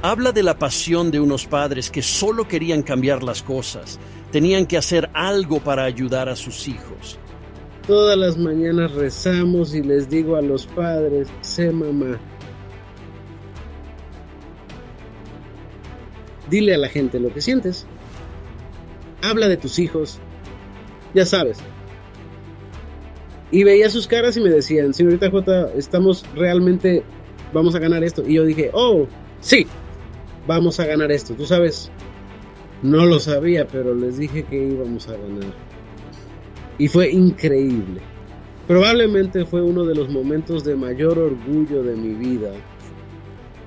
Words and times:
Habla 0.00 0.30
de 0.30 0.44
la 0.44 0.56
pasión 0.56 1.10
de 1.10 1.18
unos 1.18 1.46
padres 1.46 1.90
que 1.90 2.02
solo 2.02 2.46
querían 2.46 2.82
cambiar 2.82 3.24
las 3.24 3.42
cosas, 3.42 3.98
tenían 4.30 4.64
que 4.66 4.76
hacer 4.76 5.10
algo 5.12 5.58
para 5.58 5.82
ayudar 5.82 6.28
a 6.28 6.36
sus 6.36 6.68
hijos. 6.68 7.18
Todas 7.84 8.16
las 8.16 8.38
mañanas 8.38 8.92
rezamos 8.92 9.74
y 9.74 9.82
les 9.82 10.08
digo 10.08 10.36
a 10.36 10.42
los 10.42 10.66
padres, 10.66 11.26
sé 11.40 11.72
mamá. 11.72 12.20
Dile 16.48 16.74
a 16.74 16.78
la 16.78 16.88
gente 16.88 17.18
lo 17.18 17.34
que 17.34 17.40
sientes. 17.40 17.84
Habla 19.22 19.48
de 19.48 19.56
tus 19.56 19.80
hijos. 19.80 20.20
Ya 21.12 21.26
sabes. 21.26 21.58
Y 23.50 23.64
veía 23.64 23.90
sus 23.90 24.06
caras 24.06 24.36
y 24.36 24.42
me 24.42 24.50
decían, 24.50 24.94
señorita 24.94 25.28
J, 25.28 25.70
estamos 25.74 26.24
realmente, 26.36 27.02
vamos 27.52 27.74
a 27.74 27.80
ganar 27.80 28.04
esto. 28.04 28.22
Y 28.24 28.34
yo 28.34 28.44
dije, 28.44 28.70
oh, 28.74 29.06
sí, 29.40 29.66
vamos 30.48 30.80
a 30.80 30.86
ganar 30.86 31.12
esto. 31.12 31.34
Tú 31.34 31.46
sabes, 31.46 31.92
no 32.82 33.06
lo 33.06 33.20
sabía, 33.20 33.68
pero 33.68 33.94
les 33.94 34.16
dije 34.16 34.42
que 34.42 34.56
íbamos 34.56 35.06
a 35.08 35.12
ganar. 35.12 35.52
Y 36.78 36.88
fue 36.88 37.10
increíble. 37.10 38.00
Probablemente 38.66 39.44
fue 39.44 39.62
uno 39.62 39.84
de 39.84 39.94
los 39.94 40.08
momentos 40.08 40.64
de 40.64 40.74
mayor 40.74 41.18
orgullo 41.18 41.82
de 41.82 41.94
mi 41.94 42.14
vida. 42.14 42.50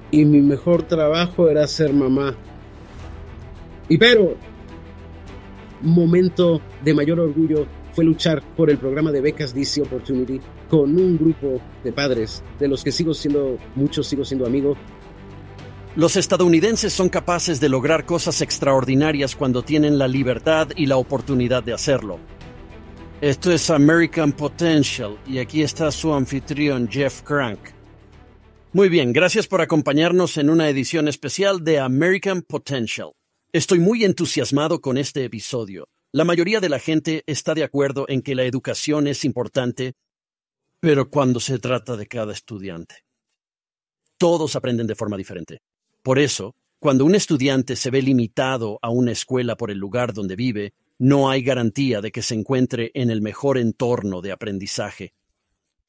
Y 0.10 0.26
mi 0.26 0.42
mejor 0.42 0.84
trabajo 0.84 1.50
era 1.50 1.66
ser 1.68 1.94
mamá. 1.94 2.36
Y 3.88 3.98
pero, 3.98 4.36
momento 5.82 6.62
de 6.84 6.94
mayor 6.94 7.20
orgullo 7.20 7.68
fue 7.94 8.06
luchar 8.06 8.42
por 8.56 8.70
el 8.70 8.78
programa 8.78 9.12
de 9.12 9.22
becas 9.22 9.54
DC 9.54 9.82
Opportunity 9.82 10.40
con 10.70 10.98
un 10.98 11.18
grupo 11.18 11.62
de 11.84 11.92
padres 11.92 12.44
de 12.60 12.68
los 12.68 12.84
que 12.84 12.92
sigo 12.92 13.14
siendo, 13.14 13.58
muchos 13.76 14.08
sigo 14.08 14.24
siendo 14.24 14.46
amigo. 14.46 14.76
Los 15.98 16.16
estadounidenses 16.16 16.94
son 16.94 17.10
capaces 17.10 17.60
de 17.60 17.68
lograr 17.68 18.06
cosas 18.06 18.42
extraordinarias 18.42 19.36
cuando 19.36 19.62
tienen 19.62 19.98
la 19.98 20.08
libertad 20.08 20.70
y 20.78 20.86
la 20.86 20.96
oportunidad 20.96 21.64
de 21.64 21.74
hacerlo. 21.74 22.18
Esto 23.20 23.52
es 23.52 23.70
American 23.70 24.32
Potential 24.32 25.20
y 25.28 25.40
aquí 25.40 25.64
está 25.64 25.92
su 25.92 26.14
anfitrión 26.14 26.88
Jeff 26.90 27.24
Crank. 27.24 27.60
Muy 28.72 28.88
bien, 28.88 29.12
gracias 29.12 29.48
por 29.48 29.60
acompañarnos 29.60 30.38
en 30.38 30.50
una 30.50 30.70
edición 30.70 31.10
especial 31.10 31.62
de 31.62 31.80
American 31.80 32.42
Potential. 32.42 33.12
Estoy 33.52 33.80
muy 33.80 34.06
entusiasmado 34.06 34.80
con 34.80 34.98
este 34.98 35.26
episodio. 35.26 35.90
La 36.14 36.24
mayoría 36.24 36.62
de 36.62 36.70
la 36.70 36.80
gente 36.80 37.24
está 37.28 37.54
de 37.54 37.66
acuerdo 37.66 38.06
en 38.08 38.22
que 38.22 38.34
la 38.34 38.46
educación 38.46 39.08
es 39.08 39.26
importante, 39.26 39.96
pero 40.80 41.10
cuando 41.10 41.42
se 41.42 41.60
trata 41.60 41.98
de 41.98 42.08
cada 42.08 42.32
estudiante. 42.32 42.96
Todos 44.18 44.56
aprenden 44.56 44.88
de 44.88 44.96
forma 44.96 45.18
diferente. 45.18 45.60
Por 46.04 46.20
eso, 46.20 46.56
cuando 46.80 47.06
un 47.06 47.14
estudiante 47.14 47.76
se 47.76 47.92
ve 47.92 48.02
limitado 48.02 48.80
a 48.82 48.90
una 48.90 49.12
escuela 49.12 49.56
por 49.56 49.70
el 49.70 49.78
lugar 49.78 50.14
donde 50.14 50.36
vive, 50.36 50.74
no 50.98 51.30
hay 51.30 51.44
garantía 51.44 52.02
de 52.02 52.12
que 52.12 52.22
se 52.22 52.36
encuentre 52.36 52.92
en 52.94 53.12
el 53.12 53.22
mejor 53.22 53.58
entorno 53.58 54.22
de 54.22 54.32
aprendizaje. 54.32 55.14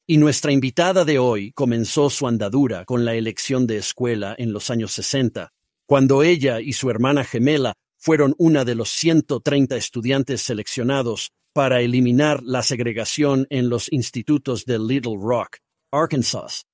Y 0.05 0.17
nuestra 0.17 0.51
invitada 0.51 1.05
de 1.05 1.17
hoy 1.17 1.51
comenzó 1.53 2.09
su 2.09 2.27
andadura 2.27 2.85
con 2.85 3.05
la 3.05 3.15
elección 3.15 3.65
de 3.65 3.77
escuela 3.77 4.35
en 4.37 4.53
los 4.53 4.69
años 4.69 4.91
60, 4.91 5.51
cuando 5.85 6.23
ella 6.23 6.61
y 6.61 6.73
su 6.73 6.89
hermana 6.89 7.23
gemela 7.23 7.73
fueron 7.97 8.35
una 8.37 8.65
de 8.65 8.75
los 8.75 8.89
130 8.89 9.77
estudiantes 9.77 10.41
seleccionados 10.41 11.31
para 11.53 11.81
eliminar 11.81 12.43
la 12.43 12.61
segregación 12.61 13.47
en 13.49 13.69
los 13.69 13.91
institutos 13.91 14.65
de 14.65 14.77
Little 14.77 15.17
Rock, 15.19 15.57
Arkansas. 15.91 16.65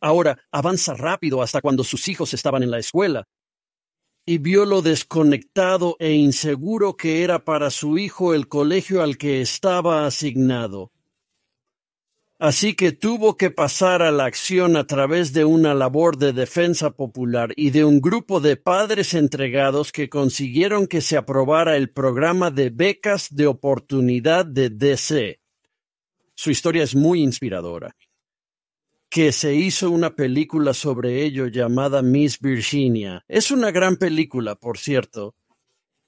Ahora 0.00 0.38
avanza 0.50 0.94
rápido 0.94 1.42
hasta 1.42 1.60
cuando 1.60 1.84
sus 1.84 2.08
hijos 2.08 2.34
estaban 2.34 2.62
en 2.62 2.70
la 2.70 2.78
escuela 2.78 3.26
y 4.28 4.36
vio 4.36 4.66
lo 4.66 4.82
desconectado 4.82 5.96
e 5.98 6.12
inseguro 6.12 6.98
que 6.98 7.22
era 7.24 7.46
para 7.46 7.70
su 7.70 7.96
hijo 7.96 8.34
el 8.34 8.46
colegio 8.46 9.02
al 9.02 9.16
que 9.16 9.40
estaba 9.40 10.04
asignado. 10.04 10.92
Así 12.38 12.74
que 12.74 12.92
tuvo 12.92 13.38
que 13.38 13.50
pasar 13.50 14.02
a 14.02 14.12
la 14.12 14.26
acción 14.26 14.76
a 14.76 14.86
través 14.86 15.32
de 15.32 15.46
una 15.46 15.72
labor 15.72 16.18
de 16.18 16.34
defensa 16.34 16.90
popular 16.90 17.54
y 17.56 17.70
de 17.70 17.86
un 17.86 18.02
grupo 18.02 18.38
de 18.38 18.56
padres 18.56 19.14
entregados 19.14 19.92
que 19.92 20.10
consiguieron 20.10 20.86
que 20.86 21.00
se 21.00 21.16
aprobara 21.16 21.76
el 21.78 21.90
programa 21.90 22.50
de 22.50 22.68
becas 22.68 23.34
de 23.34 23.46
oportunidad 23.46 24.44
de 24.44 24.68
DC. 24.68 25.40
Su 26.34 26.50
historia 26.50 26.84
es 26.84 26.94
muy 26.94 27.22
inspiradora. 27.22 27.96
Que 29.10 29.32
se 29.32 29.54
hizo 29.54 29.90
una 29.90 30.14
película 30.14 30.74
sobre 30.74 31.24
ello 31.24 31.46
llamada 31.46 32.02
Miss 32.02 32.38
Virginia. 32.40 33.24
Es 33.26 33.50
una 33.50 33.70
gran 33.70 33.96
película, 33.96 34.54
por 34.54 34.76
cierto, 34.76 35.34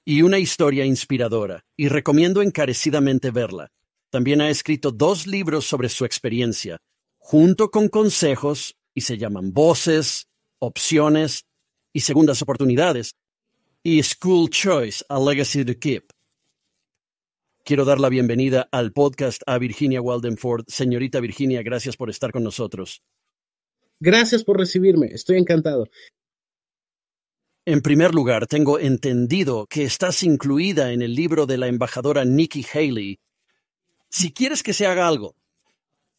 y 0.05 0.21
una 0.21 0.37
historia 0.37 0.85
inspiradora, 0.85 1.65
y 1.75 1.87
recomiendo 1.87 2.41
encarecidamente 2.41 3.31
verla. 3.31 3.71
También 4.11 4.41
ha 4.41 4.49
escrito 4.49 4.91
dos 4.91 5.25
libros 5.25 5.65
sobre 5.65 5.89
su 5.89 6.05
experiencia, 6.05 6.79
junto 7.17 7.71
con 7.71 7.87
consejos, 7.87 8.75
y 8.93 9.01
se 9.01 9.17
llaman 9.17 9.51
Voces, 9.51 10.27
Opciones 10.59 11.45
y 11.93 12.01
Segundas 12.01 12.41
Oportunidades, 12.41 13.15
y 13.83 14.03
School 14.03 14.49
Choice, 14.49 15.03
A 15.09 15.19
Legacy 15.19 15.65
to 15.65 15.73
Keep. 15.79 16.11
Quiero 17.63 17.85
dar 17.85 17.99
la 17.99 18.09
bienvenida 18.09 18.67
al 18.71 18.91
podcast 18.91 19.41
a 19.45 19.57
Virginia 19.57 20.01
Waldenford. 20.01 20.65
Señorita 20.67 21.19
Virginia, 21.19 21.61
gracias 21.63 21.95
por 21.95 22.09
estar 22.09 22.31
con 22.31 22.43
nosotros. 22.43 23.03
Gracias 23.99 24.43
por 24.43 24.57
recibirme, 24.57 25.07
estoy 25.07 25.37
encantado. 25.37 25.87
En 27.65 27.81
primer 27.81 28.15
lugar, 28.15 28.47
tengo 28.47 28.79
entendido 28.79 29.67
que 29.67 29.83
estás 29.83 30.23
incluida 30.23 30.91
en 30.91 31.01
el 31.01 31.13
libro 31.13 31.45
de 31.45 31.57
la 31.57 31.67
embajadora 31.67 32.25
Nikki 32.25 32.65
Haley, 32.73 33.19
si 34.13 34.33
quieres 34.33 34.61
que 34.61 34.73
se 34.73 34.85
haga 34.85 35.07
algo, 35.07 35.35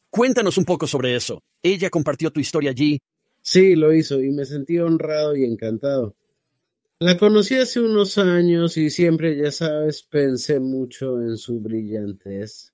cuéntanos 0.09 0.56
un 0.56 0.64
poco 0.64 0.86
sobre 0.86 1.14
eso. 1.14 1.42
Ella 1.62 1.91
compartió 1.91 2.30
tu 2.32 2.41
historia 2.41 2.70
allí. 2.70 2.98
Sí, 3.42 3.76
lo 3.76 3.92
hizo 3.92 4.19
y 4.22 4.30
me 4.30 4.47
sentí 4.47 4.78
honrado 4.78 5.36
y 5.36 5.44
encantado. 5.44 6.16
La 7.03 7.17
conocí 7.17 7.57
hace 7.57 7.81
unos 7.81 8.17
años 8.17 8.77
y 8.77 8.89
siempre, 8.89 9.37
ya 9.37 9.51
sabes, 9.51 10.05
pensé 10.05 10.61
mucho 10.61 11.21
en 11.21 11.37
su 11.37 11.59
brillantez. 11.59 12.73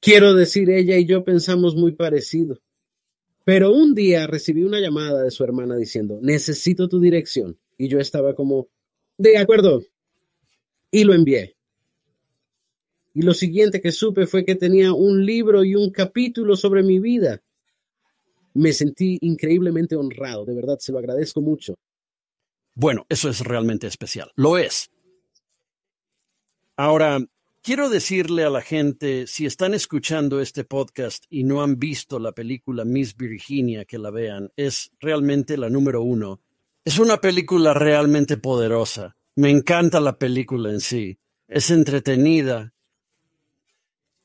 Quiero 0.00 0.32
decir, 0.32 0.70
ella 0.70 0.96
y 0.96 1.04
yo 1.04 1.22
pensamos 1.22 1.76
muy 1.76 1.92
parecido. 1.92 2.58
Pero 3.44 3.72
un 3.72 3.94
día 3.94 4.26
recibí 4.26 4.64
una 4.64 4.80
llamada 4.80 5.22
de 5.22 5.30
su 5.30 5.44
hermana 5.44 5.76
diciendo, 5.76 6.18
necesito 6.22 6.88
tu 6.88 6.98
dirección. 6.98 7.58
Y 7.76 7.88
yo 7.88 7.98
estaba 7.98 8.34
como, 8.34 8.68
de 9.18 9.36
acuerdo. 9.36 9.82
Y 10.90 11.04
lo 11.04 11.12
envié. 11.12 11.58
Y 13.12 13.20
lo 13.20 13.34
siguiente 13.34 13.82
que 13.82 13.92
supe 13.92 14.26
fue 14.26 14.46
que 14.46 14.54
tenía 14.54 14.94
un 14.94 15.26
libro 15.26 15.62
y 15.62 15.74
un 15.74 15.90
capítulo 15.90 16.56
sobre 16.56 16.82
mi 16.82 16.98
vida. 16.98 17.42
Me 18.54 18.72
sentí 18.72 19.18
increíblemente 19.20 19.94
honrado, 19.94 20.46
de 20.46 20.54
verdad, 20.54 20.78
se 20.78 20.90
lo 20.90 20.98
agradezco 20.98 21.42
mucho. 21.42 21.74
Bueno, 22.74 23.06
eso 23.08 23.28
es 23.28 23.40
realmente 23.40 23.86
especial. 23.86 24.32
Lo 24.36 24.58
es. 24.58 24.90
Ahora, 26.76 27.18
quiero 27.62 27.90
decirle 27.90 28.44
a 28.44 28.50
la 28.50 28.62
gente, 28.62 29.26
si 29.26 29.46
están 29.46 29.74
escuchando 29.74 30.40
este 30.40 30.64
podcast 30.64 31.24
y 31.28 31.44
no 31.44 31.62
han 31.62 31.78
visto 31.78 32.18
la 32.18 32.32
película 32.32 32.84
Miss 32.84 33.16
Virginia, 33.16 33.84
que 33.84 33.98
la 33.98 34.10
vean. 34.10 34.50
Es 34.56 34.90
realmente 34.98 35.56
la 35.56 35.68
número 35.68 36.02
uno. 36.02 36.40
Es 36.84 36.98
una 36.98 37.18
película 37.18 37.74
realmente 37.74 38.36
poderosa. 38.36 39.16
Me 39.36 39.50
encanta 39.50 40.00
la 40.00 40.18
película 40.18 40.70
en 40.70 40.80
sí. 40.80 41.18
Es 41.48 41.70
entretenida, 41.70 42.72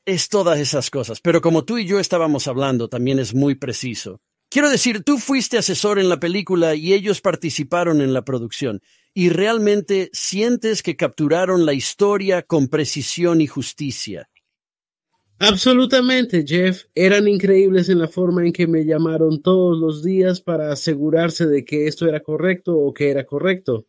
es 0.06 0.28
todas 0.28 0.58
esas 0.58 0.88
cosas. 0.88 1.20
Pero 1.20 1.42
como 1.42 1.64
tú 1.64 1.76
y 1.76 1.86
yo 1.86 1.98
estábamos 1.98 2.48
hablando, 2.48 2.88
también 2.88 3.18
es 3.18 3.34
muy 3.34 3.56
preciso. 3.56 4.22
Quiero 4.48 4.70
decir, 4.70 5.02
tú 5.02 5.18
fuiste 5.18 5.58
asesor 5.58 5.98
en 5.98 6.08
la 6.08 6.20
película 6.20 6.74
y 6.74 6.94
ellos 6.94 7.20
participaron 7.20 8.00
en 8.00 8.12
la 8.12 8.24
producción. 8.24 8.80
¿Y 9.12 9.30
realmente 9.30 10.10
sientes 10.12 10.82
que 10.82 10.96
capturaron 10.96 11.66
la 11.66 11.72
historia 11.72 12.42
con 12.42 12.68
precisión 12.68 13.40
y 13.40 13.46
justicia? 13.46 14.28
Absolutamente, 15.38 16.44
Jeff. 16.46 16.84
Eran 16.94 17.28
increíbles 17.28 17.88
en 17.88 17.98
la 17.98 18.08
forma 18.08 18.46
en 18.46 18.52
que 18.52 18.66
me 18.66 18.84
llamaron 18.84 19.42
todos 19.42 19.78
los 19.78 20.02
días 20.02 20.40
para 20.40 20.72
asegurarse 20.72 21.46
de 21.46 21.64
que 21.64 21.86
esto 21.86 22.06
era 22.06 22.20
correcto 22.20 22.76
o 22.78 22.94
que 22.94 23.10
era 23.10 23.26
correcto. 23.26 23.86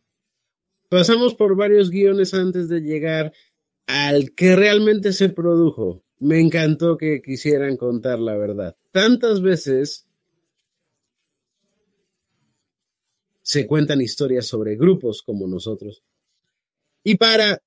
Pasamos 0.90 1.34
por 1.34 1.56
varios 1.56 1.90
guiones 1.90 2.34
antes 2.34 2.68
de 2.68 2.80
llegar 2.80 3.32
al 3.86 4.34
que 4.34 4.56
realmente 4.56 5.12
se 5.12 5.28
produjo. 5.28 6.02
Me 6.18 6.40
encantó 6.40 6.98
que 6.98 7.22
quisieran 7.22 7.76
contar 7.76 8.18
la 8.18 8.36
verdad. 8.36 8.76
Tantas 8.92 9.40
veces 9.40 10.07
se 13.48 13.66
cuentan 13.66 14.02
historias 14.02 14.44
sobre 14.44 14.76
grupos 14.76 15.22
como 15.22 15.46
nosotros. 15.46 16.02
Y 17.02 17.16
para... 17.16 17.62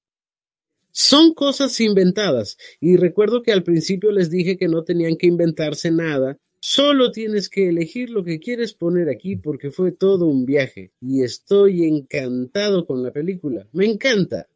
Son 0.91 1.33
cosas 1.33 1.79
inventadas. 1.79 2.55
Y 2.79 2.97
recuerdo 2.97 3.41
que 3.41 3.51
al 3.51 3.63
principio 3.63 4.11
les 4.11 4.29
dije 4.29 4.57
que 4.57 4.67
no 4.67 4.83
tenían 4.83 5.15
que 5.15 5.25
inventarse 5.25 5.89
nada, 5.89 6.37
Solo 6.63 7.11
tienes 7.11 7.49
que 7.49 7.69
elegir 7.69 8.11
lo 8.11 8.23
que 8.23 8.39
quieres 8.39 8.75
poner 8.75 9.09
aquí 9.09 9.35
porque 9.35 9.71
fue 9.71 9.91
todo 9.91 10.27
un 10.27 10.45
viaje 10.45 10.91
y 11.01 11.23
estoy 11.23 11.85
encantado 11.85 12.85
con 12.85 13.01
la 13.01 13.11
película. 13.11 13.67
Me 13.71 13.87
encanta. 13.87 14.47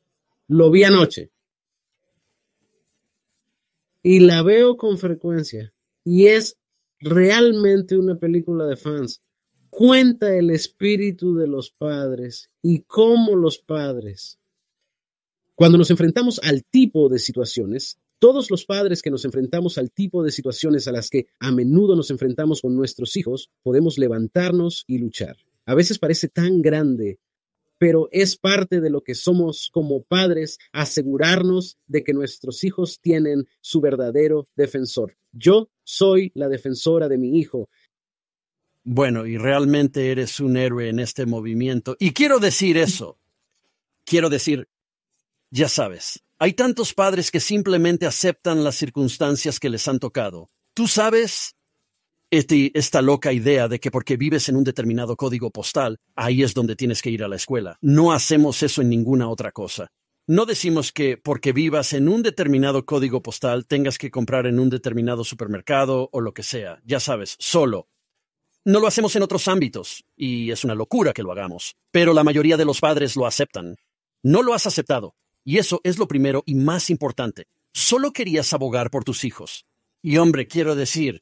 Lo 0.47 0.69
vi 0.69 0.83
anoche. 0.83 1.31
Y 4.03 4.19
la 4.19 4.43
veo 4.43 4.77
con 4.77 4.99
frecuencia. 4.99 5.73
Y 6.03 6.27
es 6.27 6.59
realmente 6.99 7.97
una 7.97 8.19
película 8.19 8.67
de 8.67 8.75
fans. 8.75 9.23
Cuenta 9.77 10.33
el 10.33 10.51
espíritu 10.51 11.35
de 11.35 11.47
los 11.47 11.69
padres 11.69 12.49
y 12.61 12.83
cómo 12.83 13.35
los 13.35 13.57
padres, 13.57 14.39
cuando 15.53 15.77
nos 15.77 15.91
enfrentamos 15.91 16.39
al 16.45 16.63
tipo 16.63 17.09
de 17.09 17.19
situaciones, 17.19 17.99
todos 18.17 18.49
los 18.49 18.63
padres 18.63 19.01
que 19.01 19.11
nos 19.11 19.25
enfrentamos 19.25 19.77
al 19.77 19.91
tipo 19.91 20.23
de 20.23 20.31
situaciones 20.31 20.87
a 20.87 20.93
las 20.93 21.09
que 21.09 21.27
a 21.41 21.51
menudo 21.51 21.97
nos 21.97 22.09
enfrentamos 22.09 22.61
con 22.61 22.73
nuestros 22.73 23.17
hijos, 23.17 23.49
podemos 23.63 23.97
levantarnos 23.97 24.85
y 24.87 24.97
luchar. 24.99 25.35
A 25.65 25.75
veces 25.75 25.99
parece 25.99 26.29
tan 26.29 26.61
grande, 26.61 27.19
pero 27.77 28.07
es 28.13 28.37
parte 28.37 28.79
de 28.79 28.89
lo 28.89 29.01
que 29.01 29.13
somos 29.13 29.69
como 29.73 30.03
padres 30.03 30.57
asegurarnos 30.71 31.77
de 31.85 32.05
que 32.05 32.13
nuestros 32.13 32.63
hijos 32.63 33.01
tienen 33.01 33.45
su 33.59 33.81
verdadero 33.81 34.47
defensor. 34.55 35.17
Yo 35.33 35.69
soy 35.83 36.31
la 36.33 36.47
defensora 36.47 37.09
de 37.09 37.17
mi 37.17 37.37
hijo. 37.37 37.67
Bueno, 38.87 39.25
y 39.25 39.39
realmente 39.39 40.11
eres 40.11 40.39
un 40.39 40.57
héroe 40.57 40.89
en 40.89 40.99
este 40.99 41.25
movimiento. 41.25 41.97
Y 41.99 42.11
quiero 42.11 42.37
decir 42.37 42.77
eso. 42.77 43.17
Quiero 44.05 44.29
decir, 44.29 44.69
ya 45.49 45.67
sabes, 45.67 46.23
hay 46.37 46.53
tantos 46.53 46.93
padres 46.93 47.31
que 47.31 47.39
simplemente 47.39 48.05
aceptan 48.05 48.63
las 48.63 48.75
circunstancias 48.75 49.59
que 49.59 49.71
les 49.71 49.87
han 49.87 49.97
tocado. 49.97 50.51
Tú 50.75 50.87
sabes 50.87 51.55
este, 52.29 52.77
esta 52.77 53.01
loca 53.01 53.33
idea 53.33 53.67
de 53.67 53.79
que 53.79 53.89
porque 53.89 54.17
vives 54.17 54.49
en 54.49 54.55
un 54.55 54.63
determinado 54.63 55.15
código 55.15 55.49
postal, 55.49 55.97
ahí 56.15 56.43
es 56.43 56.53
donde 56.53 56.75
tienes 56.75 57.01
que 57.01 57.09
ir 57.09 57.23
a 57.23 57.27
la 57.27 57.37
escuela. 57.37 57.79
No 57.81 58.11
hacemos 58.11 58.61
eso 58.61 58.83
en 58.83 58.89
ninguna 58.89 59.29
otra 59.29 59.51
cosa. 59.51 59.87
No 60.27 60.45
decimos 60.45 60.91
que 60.91 61.17
porque 61.17 61.53
vivas 61.53 61.93
en 61.93 62.07
un 62.07 62.21
determinado 62.21 62.85
código 62.85 63.23
postal 63.23 63.65
tengas 63.65 63.97
que 63.97 64.11
comprar 64.11 64.45
en 64.45 64.59
un 64.59 64.69
determinado 64.69 65.23
supermercado 65.23 66.09
o 66.11 66.21
lo 66.21 66.35
que 66.35 66.43
sea. 66.43 66.81
Ya 66.85 66.99
sabes, 66.99 67.35
solo. 67.39 67.87
No 68.67 68.79
lo 68.79 68.87
hacemos 68.87 69.15
en 69.15 69.21
otros 69.21 69.47
ámbitos, 69.47 70.03
y 70.17 70.49
es 70.49 70.63
una 70.63 70.73
locura 70.73 71.13
que 71.13 71.21
lo 71.21 71.31
hagamos, 71.31 71.75
pero 71.91 72.13
la 72.13 72.23
mayoría 72.23 72.57
de 72.57 72.65
los 72.65 72.79
padres 72.79 73.15
lo 73.15 73.27
aceptan. 73.27 73.75
No 74.23 74.41
lo 74.41 74.55
has 74.55 74.65
aceptado. 74.65 75.15
Y 75.43 75.59
eso 75.59 75.79
es 75.83 75.99
lo 75.99 76.07
primero 76.07 76.41
y 76.47 76.55
más 76.55 76.89
importante. 76.89 77.45
Solo 77.71 78.11
querías 78.11 78.51
abogar 78.53 78.89
por 78.89 79.03
tus 79.03 79.23
hijos. 79.23 79.67
Y 80.01 80.17
hombre, 80.17 80.47
quiero 80.47 80.75
decir, 80.75 81.21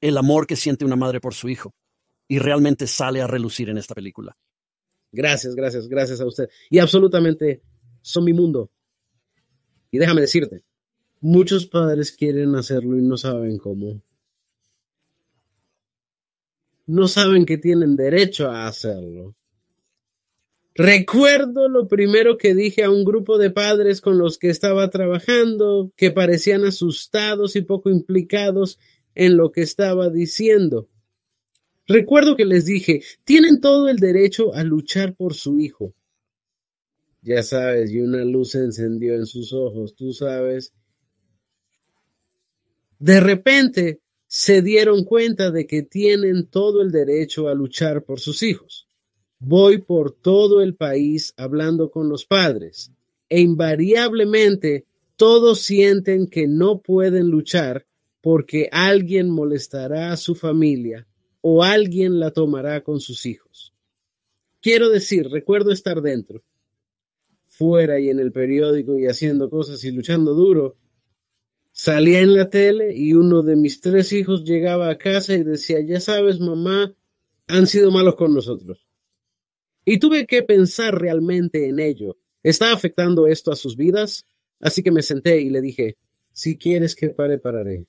el 0.00 0.16
amor 0.16 0.46
que 0.46 0.54
siente 0.54 0.84
una 0.84 0.94
madre 0.94 1.20
por 1.20 1.34
su 1.34 1.48
hijo. 1.48 1.74
Y 2.28 2.38
realmente 2.38 2.86
sale 2.86 3.20
a 3.20 3.26
relucir 3.26 3.68
en 3.68 3.78
esta 3.78 3.96
película. 3.96 4.36
Gracias, 5.10 5.56
gracias, 5.56 5.88
gracias 5.88 6.20
a 6.20 6.26
usted. 6.26 6.48
Y 6.70 6.78
absolutamente 6.78 7.62
son 8.02 8.24
mi 8.24 8.32
mundo. 8.32 8.70
Y 9.90 9.98
déjame 9.98 10.20
decirte, 10.20 10.62
muchos 11.20 11.66
padres 11.66 12.12
quieren 12.12 12.54
hacerlo 12.54 12.96
y 12.96 13.02
no 13.02 13.16
saben 13.16 13.58
cómo. 13.58 14.00
No 16.86 17.08
saben 17.08 17.46
que 17.46 17.58
tienen 17.58 17.96
derecho 17.96 18.48
a 18.48 18.68
hacerlo. 18.68 19.34
Recuerdo 20.74 21.68
lo 21.68 21.88
primero 21.88 22.36
que 22.36 22.54
dije 22.54 22.84
a 22.84 22.90
un 22.90 23.04
grupo 23.04 23.38
de 23.38 23.50
padres 23.50 24.02
con 24.02 24.18
los 24.18 24.36
que 24.38 24.50
estaba 24.50 24.90
trabajando, 24.90 25.90
que 25.96 26.10
parecían 26.10 26.64
asustados 26.64 27.56
y 27.56 27.62
poco 27.62 27.88
implicados 27.88 28.78
en 29.14 29.38
lo 29.38 29.52
que 29.52 29.62
estaba 29.62 30.10
diciendo. 30.10 30.88
Recuerdo 31.88 32.36
que 32.36 32.44
les 32.44 32.66
dije, 32.66 33.02
tienen 33.24 33.60
todo 33.60 33.88
el 33.88 33.96
derecho 33.96 34.54
a 34.54 34.64
luchar 34.64 35.14
por 35.14 35.34
su 35.34 35.58
hijo. 35.58 35.94
Ya 37.22 37.42
sabes, 37.42 37.90
y 37.90 38.00
una 38.00 38.24
luz 38.24 38.50
se 38.50 38.58
encendió 38.58 39.14
en 39.14 39.26
sus 39.26 39.52
ojos, 39.52 39.94
tú 39.96 40.12
sabes. 40.12 40.74
De 42.98 43.18
repente 43.20 44.00
se 44.26 44.62
dieron 44.62 45.04
cuenta 45.04 45.50
de 45.50 45.66
que 45.66 45.82
tienen 45.82 46.46
todo 46.46 46.82
el 46.82 46.90
derecho 46.90 47.48
a 47.48 47.54
luchar 47.54 48.04
por 48.04 48.20
sus 48.20 48.42
hijos. 48.42 48.88
Voy 49.38 49.78
por 49.78 50.12
todo 50.12 50.62
el 50.62 50.74
país 50.74 51.34
hablando 51.36 51.90
con 51.90 52.08
los 52.08 52.24
padres 52.24 52.92
e 53.28 53.40
invariablemente 53.40 54.86
todos 55.16 55.60
sienten 55.60 56.26
que 56.26 56.46
no 56.46 56.80
pueden 56.80 57.28
luchar 57.28 57.86
porque 58.20 58.68
alguien 58.72 59.30
molestará 59.30 60.12
a 60.12 60.16
su 60.16 60.34
familia 60.34 61.06
o 61.40 61.62
alguien 61.62 62.18
la 62.18 62.32
tomará 62.32 62.82
con 62.82 63.00
sus 63.00 63.24
hijos. 63.24 63.72
Quiero 64.60 64.88
decir, 64.88 65.28
recuerdo 65.30 65.70
estar 65.70 66.02
dentro, 66.02 66.42
fuera 67.46 68.00
y 68.00 68.10
en 68.10 68.18
el 68.18 68.32
periódico 68.32 68.98
y 68.98 69.06
haciendo 69.06 69.48
cosas 69.48 69.84
y 69.84 69.92
luchando 69.92 70.34
duro. 70.34 70.76
Salía 71.78 72.20
en 72.20 72.32
la 72.32 72.48
tele 72.48 72.96
y 72.96 73.12
uno 73.12 73.42
de 73.42 73.54
mis 73.54 73.82
tres 73.82 74.10
hijos 74.14 74.44
llegaba 74.44 74.88
a 74.88 74.96
casa 74.96 75.34
y 75.34 75.42
decía, 75.42 75.78
ya 75.86 76.00
sabes, 76.00 76.40
mamá, 76.40 76.96
han 77.48 77.66
sido 77.66 77.90
malos 77.90 78.14
con 78.14 78.32
nosotros. 78.32 78.88
Y 79.84 79.98
tuve 79.98 80.26
que 80.26 80.42
pensar 80.42 80.98
realmente 80.98 81.68
en 81.68 81.78
ello. 81.78 82.16
¿Está 82.42 82.72
afectando 82.72 83.26
esto 83.26 83.52
a 83.52 83.56
sus 83.56 83.76
vidas? 83.76 84.24
Así 84.58 84.82
que 84.82 84.90
me 84.90 85.02
senté 85.02 85.42
y 85.42 85.50
le 85.50 85.60
dije, 85.60 85.98
si 86.32 86.56
quieres 86.56 86.96
que 86.96 87.10
pare, 87.10 87.38
pararé. 87.38 87.84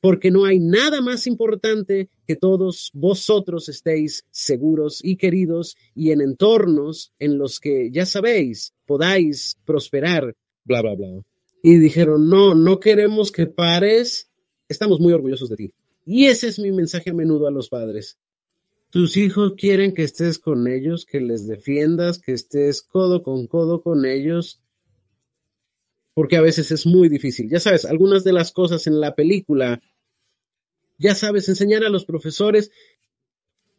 Porque 0.00 0.30
no 0.30 0.44
hay 0.44 0.60
nada 0.60 1.00
más 1.00 1.26
importante 1.26 2.10
que 2.28 2.36
todos 2.36 2.92
vosotros 2.94 3.68
estéis 3.68 4.24
seguros 4.30 5.00
y 5.02 5.16
queridos 5.16 5.76
y 5.96 6.12
en 6.12 6.20
entornos 6.20 7.12
en 7.18 7.38
los 7.38 7.58
que, 7.58 7.90
ya 7.90 8.06
sabéis, 8.06 8.72
podáis 8.86 9.58
prosperar, 9.64 10.36
bla, 10.64 10.80
bla, 10.80 10.94
bla. 10.94 11.24
Y 11.62 11.76
dijeron, 11.78 12.28
no, 12.28 12.54
no 12.54 12.80
queremos 12.80 13.32
que 13.32 13.46
pares, 13.46 14.30
estamos 14.68 15.00
muy 15.00 15.12
orgullosos 15.12 15.48
de 15.48 15.56
ti. 15.56 15.74
Y 16.06 16.26
ese 16.26 16.48
es 16.48 16.58
mi 16.58 16.72
mensaje 16.72 17.10
a 17.10 17.14
menudo 17.14 17.46
a 17.46 17.50
los 17.50 17.68
padres. 17.68 18.18
Tus 18.90 19.18
hijos 19.18 19.52
quieren 19.56 19.92
que 19.92 20.02
estés 20.02 20.38
con 20.38 20.66
ellos, 20.66 21.04
que 21.04 21.20
les 21.20 21.46
defiendas, 21.46 22.18
que 22.18 22.32
estés 22.32 22.82
codo 22.82 23.22
con 23.22 23.46
codo 23.46 23.82
con 23.82 24.06
ellos, 24.06 24.62
porque 26.14 26.36
a 26.36 26.40
veces 26.40 26.70
es 26.70 26.86
muy 26.86 27.10
difícil. 27.10 27.50
Ya 27.50 27.60
sabes, 27.60 27.84
algunas 27.84 28.24
de 28.24 28.32
las 28.32 28.50
cosas 28.50 28.86
en 28.86 29.00
la 29.00 29.14
película, 29.14 29.82
ya 30.96 31.14
sabes, 31.14 31.48
enseñar 31.48 31.84
a 31.84 31.90
los 31.90 32.06
profesores 32.06 32.70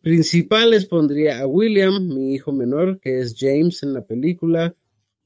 principales 0.02 0.86
pondría 0.86 1.40
a 1.40 1.48
William, 1.48 2.08
mi 2.08 2.34
hijo 2.34 2.52
menor, 2.52 3.00
que 3.00 3.20
es 3.20 3.36
James 3.38 3.84
en 3.84 3.94
la 3.94 4.06
película, 4.06 4.76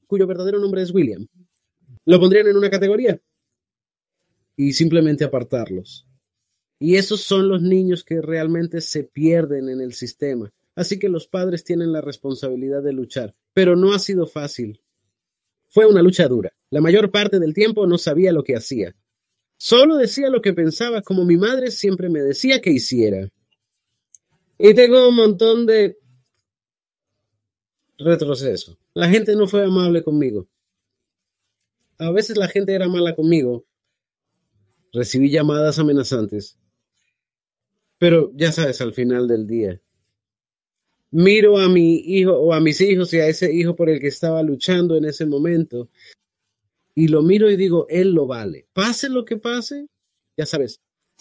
cuyo 0.06 0.26
verdadero 0.26 0.58
nombre 0.58 0.82
es 0.82 0.92
William. 0.92 1.28
Lo 2.06 2.20
pondrían 2.20 2.48
en 2.48 2.56
una 2.56 2.70
categoría 2.70 3.20
y 4.56 4.72
simplemente 4.72 5.24
apartarlos. 5.24 6.06
Y 6.78 6.96
esos 6.96 7.22
son 7.22 7.48
los 7.48 7.62
niños 7.62 8.04
que 8.04 8.20
realmente 8.20 8.80
se 8.80 9.04
pierden 9.04 9.68
en 9.68 9.80
el 9.80 9.94
sistema. 9.94 10.52
Así 10.74 10.98
que 10.98 11.08
los 11.08 11.26
padres 11.26 11.64
tienen 11.64 11.92
la 11.92 12.00
responsabilidad 12.00 12.82
de 12.82 12.92
luchar. 12.92 13.34
Pero 13.52 13.76
no 13.76 13.94
ha 13.94 13.98
sido 13.98 14.26
fácil. 14.26 14.82
Fue 15.68 15.86
una 15.86 16.02
lucha 16.02 16.28
dura. 16.28 16.52
La 16.70 16.80
mayor 16.80 17.10
parte 17.10 17.38
del 17.38 17.54
tiempo 17.54 17.86
no 17.86 17.98
sabía 17.98 18.32
lo 18.32 18.42
que 18.42 18.56
hacía. 18.56 18.94
Solo 19.56 19.96
decía 19.96 20.28
lo 20.30 20.42
que 20.42 20.52
pensaba 20.52 21.02
como 21.02 21.24
mi 21.24 21.36
madre 21.36 21.70
siempre 21.70 22.08
me 22.08 22.20
decía 22.20 22.60
que 22.60 22.70
hiciera. 22.70 23.30
Y 24.58 24.74
tengo 24.74 25.08
un 25.08 25.16
montón 25.16 25.66
de 25.66 25.98
retroceso. 27.98 28.76
La 28.92 29.08
gente 29.08 29.36
no 29.36 29.46
fue 29.46 29.64
amable 29.64 30.02
conmigo. 30.02 30.48
A 31.98 32.10
veces 32.10 32.36
la 32.36 32.48
gente 32.48 32.74
era 32.74 32.88
mala 32.88 33.14
conmigo. 33.14 33.64
Recibí 34.92 35.30
llamadas 35.30 35.78
amenazantes. 35.78 36.58
Pero 37.98 38.32
ya 38.34 38.52
sabes, 38.52 38.80
al 38.80 38.92
final 38.92 39.28
del 39.28 39.46
día, 39.46 39.80
miro 41.10 41.58
a 41.58 41.68
mi 41.68 41.96
hijo 41.96 42.32
o 42.32 42.52
a 42.52 42.60
mis 42.60 42.80
hijos 42.80 43.14
y 43.14 43.18
a 43.18 43.28
ese 43.28 43.52
hijo 43.52 43.76
por 43.76 43.88
el 43.88 44.00
que 44.00 44.08
estaba 44.08 44.42
luchando 44.42 44.96
en 44.96 45.04
ese 45.04 45.26
momento 45.26 45.88
y 46.94 47.08
lo 47.08 47.22
miro 47.22 47.50
y 47.50 47.56
digo, 47.56 47.86
él 47.88 48.12
lo 48.12 48.26
vale. 48.26 48.68
Pase 48.72 49.08
lo 49.08 49.24
que 49.24 49.36
pase, 49.36 49.88
ya 50.36 50.46
sabes, 50.46 50.80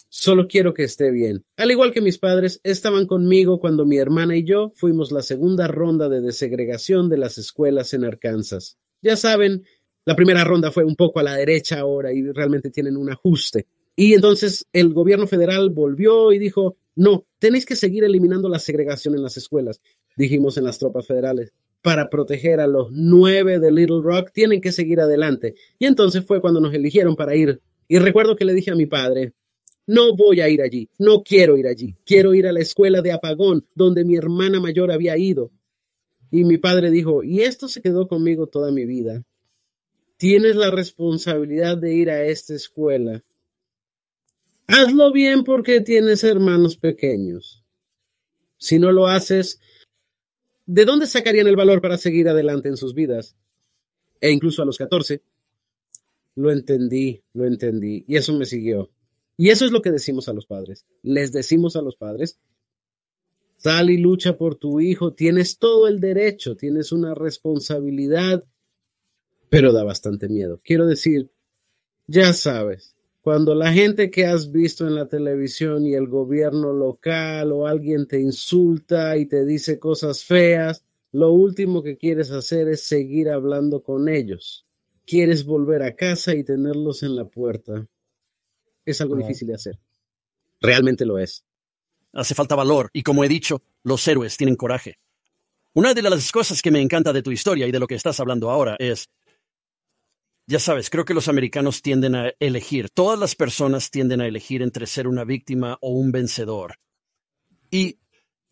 solo 0.09 0.47
quiero 0.47 0.73
que 0.73 0.83
esté 0.83 1.11
bien. 1.11 1.45
Al 1.57 1.71
igual 1.71 1.91
que 1.91 2.01
mis 2.01 2.19
padres, 2.19 2.59
estaban 2.63 3.07
conmigo 3.07 3.59
cuando 3.59 3.85
mi 3.85 3.97
hermana 3.97 4.35
y 4.37 4.43
yo 4.43 4.71
fuimos 4.75 5.11
la 5.11 5.21
segunda 5.21 5.67
ronda 5.67 6.09
de 6.09 6.21
desegregación 6.21 7.09
de 7.09 7.17
las 7.17 7.37
escuelas 7.37 7.93
en 7.93 8.03
Arkansas. 8.03 8.77
Ya 9.01 9.15
saben, 9.15 9.63
la 10.05 10.15
primera 10.15 10.43
ronda 10.43 10.71
fue 10.71 10.83
un 10.83 10.95
poco 10.95 11.19
a 11.19 11.23
la 11.23 11.35
derecha 11.35 11.79
ahora 11.79 12.11
y 12.11 12.21
realmente 12.31 12.69
tienen 12.69 12.97
un 12.97 13.09
ajuste. 13.09 13.67
Y 13.95 14.13
entonces 14.13 14.65
el 14.73 14.93
gobierno 14.93 15.27
federal 15.27 15.69
volvió 15.69 16.31
y 16.33 16.39
dijo, 16.39 16.77
no, 16.95 17.25
tenéis 17.39 17.65
que 17.65 17.75
seguir 17.75 18.03
eliminando 18.03 18.49
la 18.49 18.59
segregación 18.59 19.15
en 19.15 19.23
las 19.23 19.37
escuelas, 19.37 19.81
dijimos 20.17 20.57
en 20.57 20.65
las 20.65 20.79
tropas 20.79 21.07
federales. 21.07 21.53
Para 21.81 22.09
proteger 22.09 22.59
a 22.59 22.67
los 22.67 22.91
nueve 22.91 23.59
de 23.59 23.71
Little 23.71 24.01
Rock, 24.01 24.31
tienen 24.33 24.61
que 24.61 24.71
seguir 24.71 25.01
adelante. 25.01 25.55
Y 25.79 25.85
entonces 25.85 26.25
fue 26.25 26.41
cuando 26.41 26.61
nos 26.61 26.73
eligieron 26.73 27.15
para 27.15 27.35
ir. 27.35 27.61
Y 27.87 27.99
recuerdo 27.99 28.35
que 28.35 28.45
le 28.45 28.53
dije 28.53 28.71
a 28.71 28.75
mi 28.75 28.85
padre, 28.85 29.33
no 29.85 30.15
voy 30.15 30.39
a 30.39 30.47
ir 30.47 30.61
allí, 30.61 30.89
no 30.97 31.23
quiero 31.23 31.57
ir 31.57 31.67
allí, 31.67 31.95
quiero 32.05 32.33
ir 32.33 32.47
a 32.47 32.53
la 32.53 32.61
escuela 32.61 33.01
de 33.01 33.11
apagón 33.11 33.67
donde 33.75 34.05
mi 34.05 34.15
hermana 34.15 34.61
mayor 34.61 34.91
había 34.91 35.17
ido. 35.17 35.51
Y 36.31 36.45
mi 36.45 36.57
padre 36.57 36.89
dijo, 36.89 37.23
y 37.23 37.41
esto 37.41 37.67
se 37.67 37.81
quedó 37.81 38.07
conmigo 38.07 38.47
toda 38.47 38.71
mi 38.71 38.85
vida. 38.85 39.23
Tienes 40.17 40.55
la 40.55 40.71
responsabilidad 40.71 41.77
de 41.77 41.93
ir 41.93 42.09
a 42.09 42.23
esta 42.25 42.53
escuela. 42.53 43.23
Hazlo 44.67 45.11
bien 45.11 45.43
porque 45.43 45.81
tienes 45.81 46.23
hermanos 46.23 46.77
pequeños. 46.77 47.63
Si 48.57 48.79
no 48.79 48.91
lo 48.91 49.07
haces, 49.07 49.59
¿de 50.65 50.85
dónde 50.85 51.05
sacarían 51.07 51.47
el 51.47 51.55
valor 51.55 51.81
para 51.81 51.97
seguir 51.97 52.29
adelante 52.29 52.69
en 52.69 52.77
sus 52.77 52.93
vidas? 52.93 53.35
E 54.21 54.31
incluso 54.31 54.61
a 54.61 54.65
los 54.65 54.77
14. 54.77 55.21
Lo 56.35 56.51
entendí, 56.51 57.21
lo 57.33 57.45
entendí, 57.45 58.05
y 58.07 58.15
eso 58.15 58.33
me 58.33 58.45
siguió. 58.45 58.89
Y 59.37 59.49
eso 59.49 59.65
es 59.65 59.71
lo 59.71 59.81
que 59.81 59.91
decimos 59.91 60.29
a 60.29 60.33
los 60.33 60.45
padres. 60.45 60.85
Les 61.01 61.31
decimos 61.31 61.75
a 61.75 61.81
los 61.81 61.95
padres, 61.95 62.39
sal 63.57 63.89
y 63.89 63.97
lucha 63.97 64.37
por 64.37 64.55
tu 64.55 64.79
hijo, 64.79 65.13
tienes 65.13 65.57
todo 65.57 65.87
el 65.87 65.99
derecho, 65.99 66.55
tienes 66.55 66.91
una 66.91 67.13
responsabilidad, 67.13 68.45
pero 69.53 69.71
da 69.71 69.83
bastante 69.83 70.29
miedo. 70.29 70.59
Quiero 70.63 70.87
decir, 70.87 71.29
ya 72.07 72.33
sabes, 72.33 72.95
cuando 73.21 73.53
la 73.53 73.71
gente 73.71 74.09
que 74.09 74.25
has 74.25 74.51
visto 74.51 74.87
en 74.87 74.95
la 74.95 75.07
televisión 75.07 75.85
y 75.85 75.93
el 75.93 76.07
gobierno 76.07 76.73
local 76.73 77.51
o 77.51 77.67
alguien 77.67 78.07
te 78.07 78.19
insulta 78.19 79.15
y 79.15 79.27
te 79.27 79.45
dice 79.45 79.77
cosas 79.77 80.23
feas, 80.23 80.83
lo 81.11 81.31
último 81.31 81.83
que 81.83 81.97
quieres 81.97 82.31
hacer 82.31 82.67
es 82.67 82.83
seguir 82.85 83.29
hablando 83.29 83.83
con 83.83 84.09
ellos. 84.09 84.65
Quieres 85.05 85.45
volver 85.45 85.83
a 85.83 85.95
casa 85.95 86.33
y 86.33 86.43
tenerlos 86.43 87.03
en 87.03 87.15
la 87.15 87.25
puerta. 87.25 87.87
Es 88.83 89.01
algo 89.01 89.15
difícil 89.17 89.49
de 89.49 89.53
hacer. 89.53 89.79
Realmente 90.61 91.05
lo 91.05 91.19
es. 91.19 91.45
Hace 92.11 92.33
falta 92.33 92.55
valor 92.55 92.89
y 92.91 93.03
como 93.03 93.23
he 93.23 93.27
dicho, 93.27 93.61
los 93.83 94.07
héroes 94.07 94.35
tienen 94.35 94.55
coraje. 94.55 94.97
Una 95.75 95.93
de 95.93 96.01
las 96.01 96.31
cosas 96.31 96.59
que 96.63 96.71
me 96.71 96.81
encanta 96.81 97.13
de 97.13 97.21
tu 97.21 97.29
historia 97.31 97.67
y 97.67 97.71
de 97.71 97.79
lo 97.79 97.85
que 97.85 97.95
estás 97.95 98.19
hablando 98.19 98.49
ahora 98.49 98.75
es, 98.79 99.09
ya 100.47 100.59
sabes, 100.59 100.89
creo 100.89 101.05
que 101.05 101.13
los 101.13 101.27
americanos 101.27 101.81
tienden 101.81 102.15
a 102.15 102.31
elegir, 102.39 102.89
todas 102.89 103.19
las 103.19 103.35
personas 103.35 103.91
tienden 103.91 104.21
a 104.21 104.27
elegir 104.27 104.61
entre 104.61 104.87
ser 104.87 105.07
una 105.07 105.23
víctima 105.23 105.77
o 105.81 105.91
un 105.91 106.11
vencedor. 106.11 106.75
Y, 107.71 107.99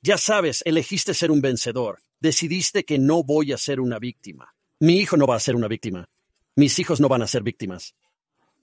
ya 0.01 0.17
sabes, 0.17 0.61
elegiste 0.65 1.13
ser 1.13 1.31
un 1.31 1.41
vencedor 1.41 1.99
decidiste 2.21 2.85
que 2.85 2.99
no 2.99 3.23
voy 3.23 3.51
a 3.51 3.57
ser 3.57 3.81
una 3.81 3.99
víctima. 3.99 4.55
Mi 4.79 4.97
hijo 4.97 5.17
no 5.17 5.27
va 5.27 5.35
a 5.35 5.39
ser 5.39 5.55
una 5.55 5.67
víctima. 5.67 6.07
Mis 6.55 6.79
hijos 6.79 7.01
no 7.01 7.09
van 7.09 7.23
a 7.23 7.27
ser 7.27 7.43
víctimas. 7.43 7.95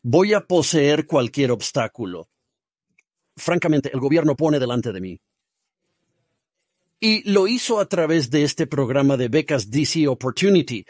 Voy 0.02 0.32
a 0.32 0.46
poseer 0.46 1.06
cualquier 1.06 1.50
obstáculo. 1.50 2.30
Francamente, 3.36 3.90
el 3.92 4.00
gobierno 4.00 4.36
pone 4.36 4.58
delante 4.58 4.92
de 4.92 5.00
mí. 5.00 5.20
Y 7.00 7.28
lo 7.30 7.46
hizo 7.46 7.78
a 7.78 7.88
través 7.88 8.30
de 8.30 8.42
este 8.42 8.66
programa 8.66 9.16
de 9.16 9.28
becas 9.28 9.70
DC 9.70 10.08
Opportunity. 10.08 10.84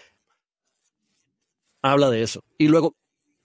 Habla 1.83 2.11
de 2.11 2.23
eso. 2.23 2.45
Y 2.59 2.69
luego, 2.69 2.97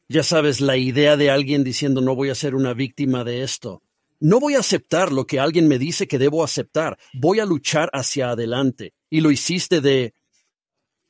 ya 0.10 0.24
sabes, 0.24 0.62
la 0.62 0.78
idea 0.78 1.18
de 1.18 1.30
alguien 1.30 1.63
diciendo 1.63 2.02
no 2.02 2.16
voy 2.16 2.30
a 2.30 2.36
ser 2.36 2.56
una 2.56 2.74
víctima 2.74 3.24
de 3.24 3.44
esto. 3.44 3.82
No 4.20 4.40
voy 4.40 4.56
a 4.56 4.60
aceptar 4.60 5.12
lo 5.12 5.28
que 5.28 5.40
alguien 5.40 5.68
me 5.68 5.78
dice 5.78 6.08
que 6.08 6.18
debo 6.18 6.44
aceptar. 6.44 6.98
Voy 7.13 7.40
a 7.40 7.46
luchar 7.46 7.90
hacia 7.94 8.32
adelante 8.32 8.94
y 9.10 9.22
lo 9.22 9.32
hiciste 9.32 9.82
de, 9.82 10.13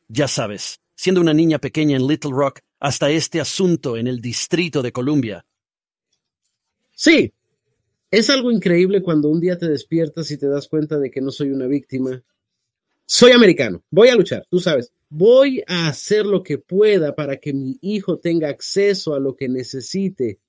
ya 0.08 0.28
sabes, 0.28 0.82
siendo 0.96 1.22
una 1.22 1.34
niña 1.34 1.60
pequeña 1.60 1.96
en 1.96 2.08
Little 2.08 2.32
Rock, 2.32 2.62
hasta 2.80 3.10
este 3.10 3.40
asunto 3.40 3.98
en 3.98 4.08
el 4.08 4.20
Distrito 4.20 4.82
de 4.82 4.92
Columbia. 4.92 5.46
Sí, 6.92 7.34
es 8.12 8.30
algo 8.30 8.52
increíble 8.52 9.02
cuando 9.02 9.30
un 9.30 9.40
día 9.40 9.58
te 9.58 9.70
despiertas 9.70 10.30
y 10.32 10.38
te 10.38 10.48
das 10.48 10.68
cuenta 10.68 11.00
de 11.00 11.10
que 11.10 11.22
no 11.22 11.32
soy 11.32 11.52
una 11.52 11.66
víctima. 11.66 12.24
Soy 13.06 13.32
americano, 13.32 13.84
voy 13.90 14.10
a 14.10 14.16
luchar, 14.16 14.46
tú 14.50 14.60
sabes, 14.60 14.92
voy 15.10 15.64
a 15.68 15.88
hacer 15.88 16.26
lo 16.26 16.42
que 16.42 16.58
pueda 16.58 17.14
para 17.14 17.38
que 17.38 17.54
mi 17.54 17.78
hijo 17.82 18.18
tenga 18.18 18.50
acceso 18.50 19.14
a 19.14 19.20
lo 19.20 19.36
que 19.36 19.50
necesite 19.50 20.40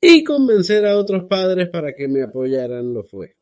y 0.00 0.22
convencer 0.24 0.86
a 0.86 0.96
otros 0.96 1.24
padres 1.24 1.68
para 1.68 1.94
que 1.94 2.08
me 2.08 2.22
apoyaran 2.22 2.92
lo 2.92 3.02
fue. 3.02 3.36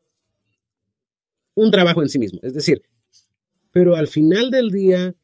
Un 1.55 1.69
trabajo 1.69 2.01
en 2.01 2.09
sí 2.09 2.17
mismo, 2.17 2.39
es 2.43 2.53
decir, 2.53 2.81
pero 3.71 3.95
al 3.95 4.07
final 4.07 4.51
del 4.51 4.69
día, 4.69 5.15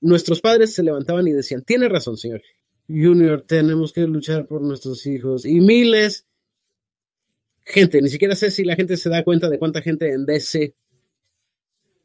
nuestros 0.00 0.40
padres 0.40 0.74
se 0.74 0.82
levantaban 0.82 1.26
y 1.26 1.32
decían, 1.32 1.62
tiene 1.62 1.88
razón, 1.88 2.16
señor. 2.16 2.42
Junior, 2.88 3.42
tenemos 3.42 3.92
que 3.92 4.02
luchar 4.02 4.46
por 4.46 4.62
nuestros 4.62 5.06
hijos. 5.06 5.44
Y 5.44 5.60
miles, 5.60 6.26
gente, 7.64 8.00
ni 8.00 8.08
siquiera 8.08 8.36
sé 8.36 8.50
si 8.50 8.64
la 8.64 8.76
gente 8.76 8.96
se 8.96 9.08
da 9.08 9.24
cuenta 9.24 9.48
de 9.48 9.58
cuánta 9.58 9.82
gente 9.82 10.12
en 10.12 10.24
DC 10.26 10.74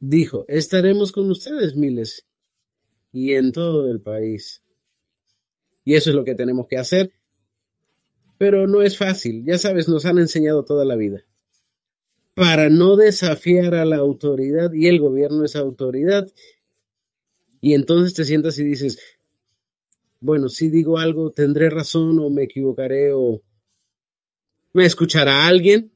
dijo, 0.01 0.43
estaremos 0.49 1.13
con 1.13 1.31
ustedes, 1.31 1.77
miles, 1.77 2.25
y 3.13 3.35
en 3.35 3.53
todo 3.53 3.89
el 3.89 4.01
país. 4.01 4.61
Y 5.85 5.95
eso 5.95 6.09
es 6.09 6.15
lo 6.17 6.25
que 6.25 6.35
tenemos 6.35 6.67
que 6.67 6.77
hacer. 6.77 7.13
Pero 8.37 8.67
no 8.67 8.81
es 8.81 8.97
fácil, 8.97 9.45
ya 9.45 9.57
sabes, 9.57 9.87
nos 9.87 10.05
han 10.05 10.17
enseñado 10.17 10.65
toda 10.65 10.83
la 10.83 10.97
vida 10.97 11.23
para 12.33 12.69
no 12.69 12.95
desafiar 12.95 13.75
a 13.75 13.85
la 13.85 13.97
autoridad 13.97 14.71
y 14.73 14.87
el 14.87 14.99
gobierno 14.99 15.43
es 15.43 15.55
autoridad. 15.55 16.27
Y 17.59 17.73
entonces 17.73 18.13
te 18.13 18.25
sientas 18.25 18.57
y 18.57 18.63
dices, 18.63 18.99
bueno, 20.19 20.49
si 20.49 20.69
digo 20.69 20.97
algo, 20.97 21.31
tendré 21.31 21.69
razón 21.69 22.19
o 22.19 22.29
me 22.29 22.43
equivocaré 22.43 23.11
o 23.13 23.43
me 24.73 24.85
escuchará 24.85 25.45
alguien. 25.45 25.91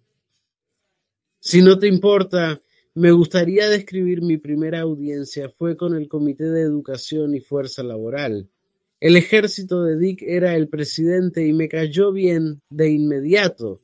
Si 1.40 1.62
no 1.62 1.80
te 1.80 1.88
importa, 1.88 2.62
me 2.96 3.12
gustaría 3.12 3.70
describir 3.70 4.22
mi 4.22 4.38
primera 4.38 4.82
audiencia. 4.82 5.50
Fue 5.50 5.78
con 5.78 5.96
el 5.96 6.08
Comité 6.08 6.46
de 6.46 6.62
Educación 6.62 7.36
y 7.36 7.42
Fuerza 7.42 7.84
Laboral. 7.84 8.50
El 9.00 9.18
ejército 9.18 9.84
de 9.84 9.98
Dick 9.98 10.24
era 10.24 10.56
el 10.56 10.68
presidente 10.68 11.46
y 11.46 11.54
me 11.54 11.70
cayó 11.70 12.12
bien 12.12 12.62
de 12.70 12.90
inmediato. 12.90 13.82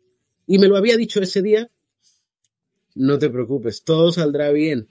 Y 0.47 0.57
me 0.57 0.67
lo 0.67 0.77
había 0.77 0.97
dicho 0.97 1.21
ese 1.21 1.41
día 1.43 1.69
no 2.95 3.17
te 3.17 3.29
preocupes, 3.29 3.83
todo 3.83 4.11
saldrá 4.11 4.51
bien. 4.51 4.87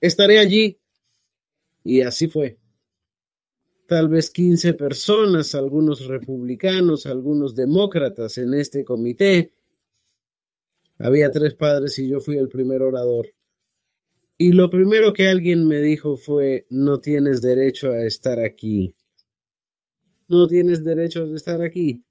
Estaré 0.00 0.38
allí. 0.38 0.78
Y 1.84 2.02
así 2.02 2.28
fue. 2.28 2.58
Tal 3.86 4.08
vez 4.08 4.30
15 4.30 4.74
personas, 4.74 5.54
algunos 5.54 6.06
republicanos, 6.06 7.06
algunos 7.06 7.54
demócratas 7.54 8.38
en 8.38 8.54
este 8.54 8.84
comité. 8.84 9.52
Había 11.02 11.30
tres 11.30 11.54
padres 11.54 11.98
y 11.98 12.08
yo 12.08 12.20
fui 12.20 12.36
el 12.36 12.48
primer 12.48 12.82
orador. 12.82 13.26
Y 14.38 14.52
lo 14.52 14.70
primero 14.70 15.12
que 15.12 15.28
alguien 15.28 15.66
me 15.66 15.80
dijo 15.80 16.16
fue, 16.16 16.66
no 16.70 17.00
tienes 17.00 17.42
derecho 17.42 17.90
a 17.90 18.04
estar 18.04 18.40
aquí. 18.40 18.94
No 20.28 20.46
tienes 20.46 20.82
derecho 20.82 21.24
a 21.24 21.36
estar 21.36 21.60
aquí. 21.62 22.02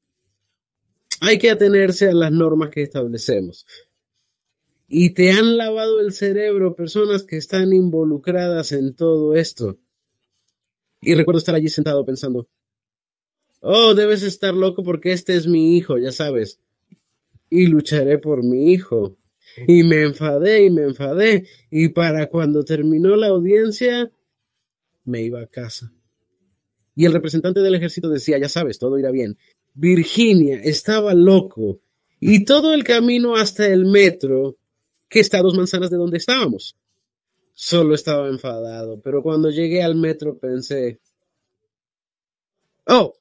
Hay 1.21 1.37
que 1.37 1.49
atenerse 1.49 2.09
a 2.09 2.13
las 2.13 2.31
normas 2.31 2.69
que 2.69 2.83
establecemos 2.83 3.65
y 4.93 5.11
te 5.11 5.31
han 5.31 5.55
lavado 5.55 6.01
el 6.01 6.11
cerebro 6.11 6.75
personas 6.75 7.23
que 7.23 7.37
están 7.37 7.71
involucradas 7.71 8.73
en 8.73 8.93
todo 8.93 9.35
esto. 9.35 9.79
Y 10.99 11.15
recuerdo 11.15 11.39
estar 11.39 11.55
allí 11.55 11.69
sentado 11.69 12.03
pensando, 12.03 12.49
oh, 13.61 13.93
debes 13.93 14.21
estar 14.21 14.53
loco 14.53 14.83
porque 14.83 15.13
este 15.13 15.35
es 15.35 15.47
mi 15.47 15.77
hijo, 15.77 15.97
ya 15.97 16.11
sabes. 16.11 16.59
Y 17.51 17.67
lucharé 17.67 18.17
por 18.17 18.43
mi 18.43 18.73
hijo. 18.73 19.17
Y 19.67 19.83
me 19.83 20.01
enfadé 20.01 20.65
y 20.65 20.71
me 20.71 20.83
enfadé. 20.83 21.47
Y 21.69 21.89
para 21.89 22.27
cuando 22.27 22.63
terminó 22.63 23.15
la 23.15 23.27
audiencia, 23.27 24.11
me 25.03 25.21
iba 25.21 25.41
a 25.41 25.47
casa. 25.47 25.93
Y 26.95 27.05
el 27.05 27.13
representante 27.13 27.59
del 27.59 27.75
ejército 27.75 28.09
decía, 28.09 28.39
ya 28.39 28.49
sabes, 28.49 28.79
todo 28.79 28.97
irá 28.97 29.11
bien. 29.11 29.37
Virginia 29.73 30.59
estaba 30.63 31.13
loco. 31.13 31.81
Y 32.19 32.45
todo 32.45 32.73
el 32.73 32.83
camino 32.83 33.35
hasta 33.35 33.67
el 33.67 33.85
metro 33.85 34.57
que 35.09 35.19
está 35.19 35.39
a 35.39 35.41
dos 35.41 35.57
manzanas 35.57 35.89
de 35.89 35.97
donde 35.97 36.17
estábamos. 36.17 36.77
Solo 37.53 37.93
estaba 37.93 38.27
enfadado, 38.29 39.01
pero 39.01 39.21
cuando 39.21 39.49
llegué 39.49 39.83
al 39.83 39.95
metro 39.95 40.39
pensé, 40.39 40.99
oh, 42.87 43.13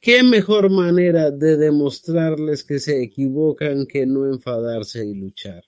qué 0.00 0.22
mejor 0.22 0.70
manera 0.70 1.30
de 1.30 1.56
demostrarles 1.56 2.64
que 2.64 2.78
se 2.78 3.02
equivocan 3.02 3.86
que 3.86 4.06
no 4.06 4.26
enfadarse 4.26 5.04
y 5.04 5.14
luchar. 5.14 5.64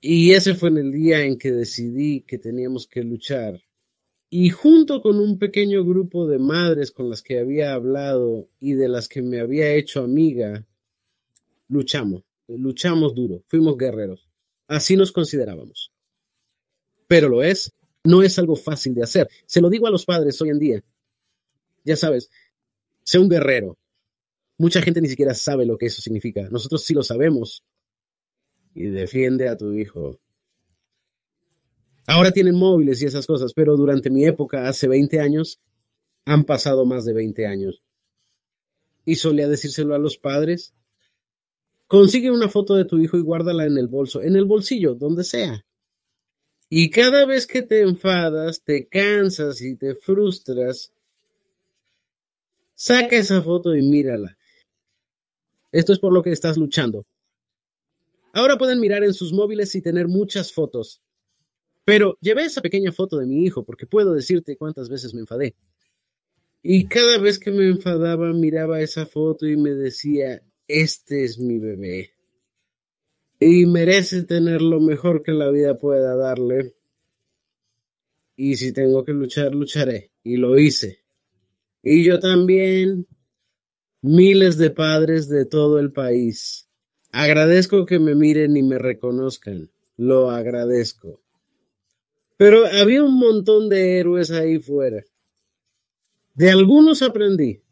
Y 0.00 0.32
ese 0.32 0.54
fue 0.54 0.70
en 0.70 0.78
el 0.78 0.92
día 0.92 1.22
en 1.24 1.36
que 1.36 1.52
decidí 1.52 2.22
que 2.22 2.38
teníamos 2.38 2.86
que 2.86 3.02
luchar. 3.02 3.60
Y 4.30 4.50
junto 4.50 5.02
con 5.02 5.18
un 5.18 5.38
pequeño 5.38 5.84
grupo 5.84 6.26
de 6.26 6.38
madres 6.38 6.92
con 6.92 7.10
las 7.10 7.20
que 7.20 7.38
había 7.38 7.74
hablado 7.74 8.48
y 8.60 8.74
de 8.74 8.88
las 8.88 9.08
que 9.08 9.22
me 9.22 9.40
había 9.40 9.74
hecho 9.74 10.02
amiga, 10.02 10.66
luchamos, 11.68 12.22
luchamos 12.46 13.14
duro, 13.14 13.42
fuimos 13.48 13.76
guerreros. 13.76 14.28
Así 14.68 14.96
nos 14.96 15.12
considerábamos. 15.12 15.92
Pero 17.08 17.28
lo 17.28 17.42
es, 17.42 17.74
no 18.04 18.22
es 18.22 18.38
algo 18.38 18.54
fácil 18.56 18.94
de 18.94 19.02
hacer. 19.02 19.28
Se 19.46 19.60
lo 19.60 19.68
digo 19.68 19.88
a 19.88 19.90
los 19.90 20.06
padres 20.06 20.40
hoy 20.40 20.50
en 20.50 20.58
día. 20.60 20.84
Ya 21.84 21.96
sabes, 21.96 22.30
sé 23.10 23.18
un 23.18 23.28
guerrero. 23.28 23.76
Mucha 24.56 24.80
gente 24.82 25.00
ni 25.00 25.08
siquiera 25.08 25.34
sabe 25.34 25.66
lo 25.66 25.76
que 25.76 25.86
eso 25.86 26.00
significa. 26.00 26.48
Nosotros 26.48 26.84
sí 26.84 26.94
lo 26.94 27.02
sabemos. 27.02 27.64
Y 28.72 28.84
defiende 28.84 29.48
a 29.48 29.56
tu 29.56 29.72
hijo. 29.72 30.20
Ahora 32.06 32.30
tienen 32.30 32.54
móviles 32.54 33.02
y 33.02 33.06
esas 33.06 33.26
cosas, 33.26 33.52
pero 33.52 33.76
durante 33.76 34.10
mi 34.10 34.24
época, 34.26 34.68
hace 34.68 34.86
20 34.86 35.18
años, 35.18 35.60
han 36.24 36.44
pasado 36.44 36.86
más 36.86 37.04
de 37.04 37.14
20 37.14 37.46
años. 37.48 37.82
Y 39.04 39.16
solía 39.16 39.48
decírselo 39.48 39.96
a 39.96 39.98
los 39.98 40.16
padres. 40.16 40.72
Consigue 41.88 42.30
una 42.30 42.48
foto 42.48 42.76
de 42.76 42.84
tu 42.84 42.98
hijo 42.98 43.16
y 43.16 43.22
guárdala 43.22 43.66
en 43.66 43.76
el 43.76 43.88
bolso, 43.88 44.22
en 44.22 44.36
el 44.36 44.44
bolsillo, 44.44 44.94
donde 44.94 45.24
sea. 45.24 45.66
Y 46.68 46.90
cada 46.90 47.26
vez 47.26 47.48
que 47.48 47.62
te 47.62 47.80
enfadas, 47.80 48.62
te 48.62 48.86
cansas 48.86 49.60
y 49.62 49.74
te 49.74 49.96
frustras, 49.96 50.92
saca 52.80 53.16
esa 53.16 53.42
foto 53.42 53.76
y 53.76 53.82
mírala. 53.82 54.38
Esto 55.70 55.92
es 55.92 55.98
por 55.98 56.14
lo 56.14 56.22
que 56.22 56.32
estás 56.32 56.56
luchando. 56.56 57.06
Ahora 58.32 58.56
pueden 58.56 58.80
mirar 58.80 59.04
en 59.04 59.12
sus 59.12 59.34
móviles 59.34 59.74
y 59.74 59.82
tener 59.82 60.08
muchas 60.08 60.50
fotos. 60.50 61.02
Pero 61.84 62.16
llevé 62.22 62.44
esa 62.44 62.62
pequeña 62.62 62.90
foto 62.90 63.18
de 63.18 63.26
mi 63.26 63.44
hijo 63.44 63.64
porque 63.64 63.86
puedo 63.86 64.14
decirte 64.14 64.56
cuántas 64.56 64.88
veces 64.88 65.12
me 65.12 65.20
enfadé. 65.20 65.56
Y 66.62 66.86
cada 66.88 67.18
vez 67.18 67.38
que 67.38 67.50
me 67.50 67.68
enfadaba 67.68 68.32
miraba 68.32 68.80
esa 68.80 69.04
foto 69.04 69.46
y 69.46 69.58
me 69.58 69.74
decía, 69.74 70.42
este 70.66 71.24
es 71.24 71.38
mi 71.38 71.58
bebé. 71.58 72.14
Y 73.38 73.66
merece 73.66 74.22
tener 74.22 74.62
lo 74.62 74.80
mejor 74.80 75.22
que 75.22 75.32
la 75.32 75.50
vida 75.50 75.76
pueda 75.78 76.16
darle. 76.16 76.74
Y 78.36 78.56
si 78.56 78.72
tengo 78.72 79.04
que 79.04 79.12
luchar, 79.12 79.54
lucharé. 79.54 80.12
Y 80.22 80.38
lo 80.38 80.58
hice. 80.58 80.99
Y 81.82 82.04
yo 82.04 82.18
también. 82.20 83.06
Miles 84.02 84.56
de 84.56 84.70
padres 84.70 85.28
de 85.28 85.44
todo 85.44 85.78
el 85.78 85.92
país. 85.92 86.68
Agradezco 87.12 87.84
que 87.84 87.98
me 87.98 88.14
miren 88.14 88.56
y 88.56 88.62
me 88.62 88.78
reconozcan. 88.78 89.70
Lo 89.96 90.30
agradezco. 90.30 91.20
Pero 92.36 92.64
había 92.66 93.04
un 93.04 93.18
montón 93.18 93.68
de 93.68 93.98
héroes 93.98 94.30
ahí 94.30 94.58
fuera. 94.58 95.04
De 96.34 96.50
algunos 96.50 97.02
aprendí. 97.02 97.62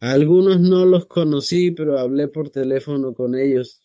Algunos 0.00 0.58
no 0.60 0.86
los 0.86 1.06
conocí, 1.06 1.70
pero 1.70 1.98
hablé 1.98 2.26
por 2.26 2.50
teléfono 2.50 3.14
con 3.14 3.36
ellos. 3.36 3.82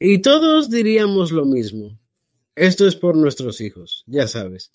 Y 0.00 0.18
todos 0.22 0.70
diríamos 0.70 1.30
lo 1.30 1.44
mismo. 1.44 1.96
Esto 2.56 2.86
es 2.86 2.96
por 2.96 3.16
nuestros 3.16 3.60
hijos, 3.60 4.02
ya 4.06 4.26
sabes. 4.26 4.72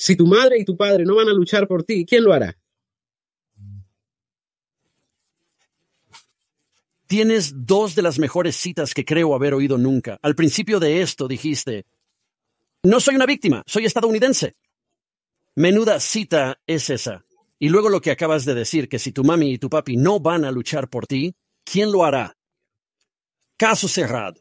Si 0.00 0.14
tu 0.14 0.28
madre 0.28 0.60
y 0.60 0.64
tu 0.64 0.76
padre 0.76 1.04
no 1.04 1.16
van 1.16 1.28
a 1.28 1.32
luchar 1.32 1.66
por 1.66 1.82
ti, 1.82 2.06
¿quién 2.06 2.22
lo 2.22 2.32
hará? 2.32 2.56
Tienes 7.08 7.66
dos 7.66 7.96
de 7.96 8.02
las 8.02 8.20
mejores 8.20 8.54
citas 8.54 8.94
que 8.94 9.04
creo 9.04 9.34
haber 9.34 9.54
oído 9.54 9.76
nunca. 9.76 10.16
Al 10.22 10.36
principio 10.36 10.78
de 10.78 11.02
esto 11.02 11.26
dijiste, 11.26 11.84
no 12.84 13.00
soy 13.00 13.16
una 13.16 13.26
víctima, 13.26 13.64
soy 13.66 13.86
estadounidense. 13.86 14.54
Menuda 15.56 15.98
cita 15.98 16.60
es 16.64 16.90
esa. 16.90 17.24
Y 17.58 17.68
luego 17.68 17.88
lo 17.88 18.00
que 18.00 18.12
acabas 18.12 18.44
de 18.44 18.54
decir, 18.54 18.88
que 18.88 19.00
si 19.00 19.10
tu 19.10 19.24
mami 19.24 19.54
y 19.54 19.58
tu 19.58 19.68
papi 19.68 19.96
no 19.96 20.20
van 20.20 20.44
a 20.44 20.52
luchar 20.52 20.88
por 20.88 21.08
ti, 21.08 21.34
¿quién 21.64 21.90
lo 21.90 22.04
hará? 22.04 22.36
Caso 23.56 23.88
cerrado. 23.88 24.40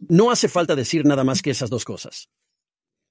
No 0.00 0.30
hace 0.30 0.48
falta 0.48 0.76
decir 0.76 1.06
nada 1.06 1.24
más 1.24 1.40
que 1.40 1.50
esas 1.52 1.70
dos 1.70 1.86
cosas. 1.86 2.28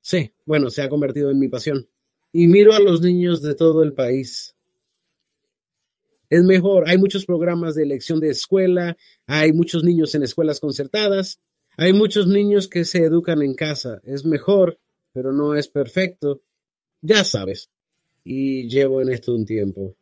Sí, 0.01 0.34
bueno, 0.46 0.70
se 0.70 0.81
ha 0.81 0.89
convertido 0.89 1.29
en 1.29 1.39
mi 1.39 1.48
pasión. 1.48 1.88
Y 2.34 2.48
miro 2.48 2.74
a 2.74 2.79
los 2.79 3.01
niños 3.01 3.41
de 3.41 3.55
todo 3.55 3.84
el 3.84 3.93
país 3.93 4.55
es 6.31 6.43
mejor. 6.43 6.86
Hay 6.88 6.98
muchos 6.98 7.25
programas 7.25 7.75
de 7.75 7.84
elección 7.84 8.20
de 8.22 8.29
escuela, 8.29 8.98
hay 9.27 9.51
muchos 9.51 9.84
niños 9.84 10.15
en 10.15 10.24
escuelas 10.24 10.62
concertadas, 10.62 11.41
hay 11.77 11.91
muchos 11.91 12.25
niños 12.25 12.70
que 12.70 12.86
se 12.86 13.03
educan 13.03 13.41
en 13.41 13.53
casa. 13.53 14.01
Es 14.05 14.25
mejor, 14.25 14.79
pero 15.11 15.33
no 15.33 15.55
es 15.55 15.68
perfecto. 15.68 16.42
Ya 17.01 17.25
sabes. 17.25 17.70
Y 18.24 18.70
llevo 18.70 19.01
en 19.01 19.09
esto 19.09 19.35
un 19.35 19.46
tiempo. 19.46 19.98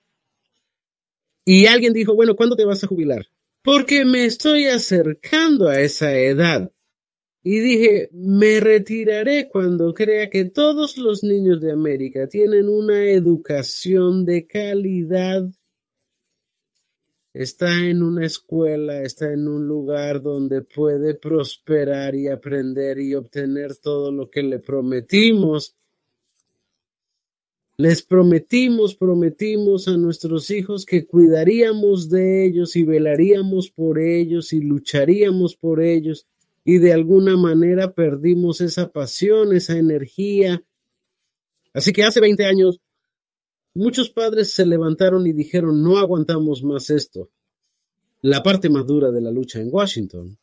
Y 1.45 1.65
alguien 1.65 1.93
dijo, 1.93 2.13
bueno, 2.13 2.35
¿cuándo 2.35 2.55
te 2.55 2.65
vas 2.65 2.83
a 2.83 2.87
jubilar? 2.87 3.25
Porque 3.63 4.05
me 4.05 4.25
estoy 4.25 4.65
acercando 4.65 5.67
a 5.67 5.81
esa 5.81 6.15
edad. 6.15 6.71
Y 7.41 7.59
dije, 7.59 8.09
me 8.11 8.59
retiraré 8.59 9.47
cuando 9.49 9.93
crea 9.93 10.29
que 10.29 10.45
todos 10.45 10.97
los 10.97 11.23
niños 11.23 11.61
de 11.61 11.71
América 11.71 12.27
tienen 12.27 12.67
una 12.67 13.05
educación 13.05 14.25
de 14.25 14.45
calidad 14.45 15.49
está 17.33 17.85
en 17.85 18.01
una 18.03 18.25
escuela, 18.25 19.01
está 19.01 19.31
en 19.31 19.47
un 19.47 19.67
lugar 19.67 20.21
donde 20.21 20.61
puede 20.61 21.13
prosperar 21.15 22.15
y 22.15 22.27
aprender 22.27 22.99
y 22.99 23.15
obtener 23.15 23.75
todo 23.77 24.11
lo 24.11 24.29
que 24.29 24.43
le 24.43 24.59
prometimos. 24.59 25.75
Les 27.77 28.01
prometimos, 28.01 28.95
prometimos 28.95 29.87
a 29.87 29.95
nuestros 29.95 30.51
hijos 30.51 30.85
que 30.85 31.07
cuidaríamos 31.07 32.09
de 32.09 32.45
ellos 32.45 32.75
y 32.75 32.83
velaríamos 32.83 33.69
por 33.69 33.99
ellos 33.99 34.51
y 34.51 34.59
lucharíamos 34.59 35.55
por 35.55 35.81
ellos 35.81 36.27
y 36.63 36.77
de 36.77 36.93
alguna 36.93 37.37
manera 37.37 37.93
perdimos 37.93 38.61
esa 38.61 38.91
pasión, 38.91 39.55
esa 39.55 39.77
energía. 39.77 40.63
Así 41.73 41.93
que 41.93 42.03
hace 42.03 42.19
20 42.19 42.45
años 42.45 42.79
Muchos 43.75 44.09
padres 44.09 44.51
se 44.51 44.65
levantaron 44.65 45.27
y 45.27 45.31
dijeron 45.31 45.83
no 45.83 45.99
aguantamos 45.99 46.63
más 46.63 46.89
esto. 46.89 47.29
La 48.21 48.43
parte 48.43 48.69
más 48.69 48.85
dura 48.85 49.11
de 49.11 49.21
la 49.21 49.31
lucha 49.31 49.61
en 49.61 49.69
Washington 49.71 50.37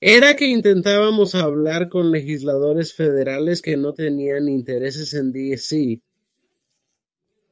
era 0.00 0.34
que 0.34 0.46
intentábamos 0.46 1.34
hablar 1.34 1.88
con 1.88 2.10
legisladores 2.10 2.94
federales 2.94 3.62
que 3.62 3.76
no 3.76 3.92
tenían 3.92 4.48
intereses 4.48 5.12
en 5.14 5.32
DC. 5.32 6.00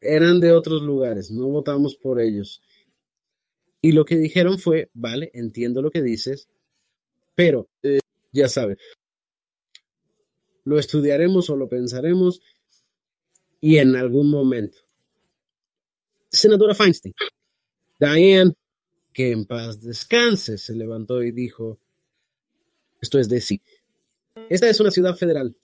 Eran 0.00 0.40
de 0.40 0.52
otros 0.52 0.82
lugares, 0.82 1.30
no 1.30 1.48
votamos 1.48 1.96
por 1.96 2.20
ellos. 2.20 2.62
Y 3.82 3.92
lo 3.92 4.04
que 4.04 4.16
dijeron 4.16 4.59
fue, 4.59 4.90
vale, 4.94 5.30
entiendo 5.35 5.82
lo 5.82 5.90
que 5.90 6.02
dices, 6.02 6.48
pero 7.37 7.68
eh, 7.85 8.01
ya 8.33 8.49
sabes, 8.49 8.79
lo 10.64 10.81
estudiaremos 10.81 11.49
o 11.49 11.57
lo 11.57 11.68
pensaremos 11.68 12.40
y 13.61 13.79
en 13.79 13.94
algún 13.94 14.31
momento. 14.31 14.79
Senadora 16.29 16.75
Feinstein, 16.75 17.14
Diane, 18.01 18.53
que 19.12 19.31
en 19.31 19.46
paz 19.46 19.81
descanse, 19.81 20.59
se 20.59 20.75
levantó 20.75 21.22
y 21.22 21.31
dijo, 21.31 21.79
esto 23.01 23.18
es 23.18 23.29
de 23.29 23.40
sí. 23.40 23.62
Esta 24.51 24.68
es 24.68 24.81
una 24.81 24.90
ciudad 24.90 25.16
federal. 25.16 25.57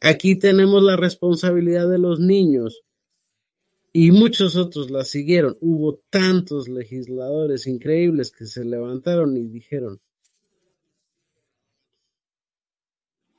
Aquí 0.00 0.36
tenemos 0.36 0.82
la 0.82 0.96
responsabilidad 0.96 1.88
de 1.88 1.98
los 1.98 2.20
niños. 2.20 2.82
Y 3.92 4.12
muchos 4.12 4.54
otros 4.56 4.90
la 4.90 5.04
siguieron. 5.04 5.56
Hubo 5.60 6.02
tantos 6.10 6.68
legisladores 6.68 7.66
increíbles 7.66 8.30
que 8.30 8.44
se 8.46 8.64
levantaron 8.64 9.36
y 9.36 9.46
dijeron, 9.48 10.00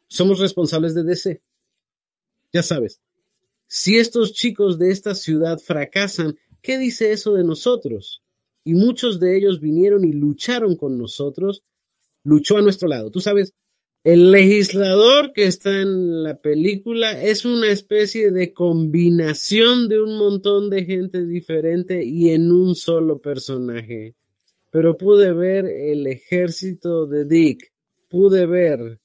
somos 0.10 0.40
responsables 0.40 0.94
de 0.94 1.04
DC. 1.04 1.42
Ya 2.52 2.64
sabes, 2.64 3.00
si 3.68 3.98
estos 3.98 4.34
chicos 4.34 4.80
de 4.80 4.92
esta 4.92 5.14
ciudad 5.14 5.60
fracasan, 5.60 6.38
¿qué 6.62 6.78
dice 6.78 7.12
eso 7.12 7.36
de 7.36 7.44
nosotros? 7.44 8.24
Y 8.64 8.74
muchos 8.74 9.20
de 9.20 9.38
ellos 9.38 9.62
vinieron 9.62 10.04
y 10.04 10.12
lucharon 10.12 10.76
con 10.76 10.98
nosotros, 10.98 11.64
luchó 12.24 12.58
a 12.58 12.62
nuestro 12.62 12.90
lado. 12.90 13.12
Tú 13.12 13.22
sabes, 13.22 13.54
el 14.04 14.32
legislador 14.32 15.34
que 15.34 15.46
está 15.46 15.82
en 15.82 16.24
la 16.24 16.42
película 16.42 17.22
es 17.22 17.46
una 17.46 17.68
especie 17.70 18.32
de 18.32 18.54
combinación 18.54 19.88
de 19.88 20.02
un 20.02 20.18
montón 20.18 20.70
de 20.70 20.86
gente 20.86 21.26
diferente 21.26 22.04
y 22.04 22.30
en 22.30 22.52
un 22.52 22.76
solo 22.76 23.20
personaje. 23.20 24.16
Pero 24.72 24.98
pude 24.98 25.34
ver 25.34 25.66
el 25.66 26.08
ejército 26.08 27.06
de 27.06 27.26
Dick, 27.26 27.72
pude 28.08 28.46
ver 28.46 29.00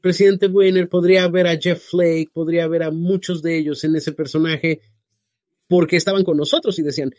presidente 0.00 0.46
Weiner 0.46 0.88
podría 0.88 1.28
ver 1.28 1.46
a 1.46 1.56
Jeff 1.56 1.90
Flake, 1.90 2.30
podría 2.32 2.66
ver 2.68 2.82
a 2.82 2.90
muchos 2.90 3.42
de 3.42 3.58
ellos 3.58 3.84
en 3.84 3.96
ese 3.96 4.12
personaje, 4.12 4.80
porque 5.68 5.96
estaban 5.96 6.24
con 6.24 6.36
nosotros 6.36 6.78
y 6.78 6.82
decían, 6.82 7.12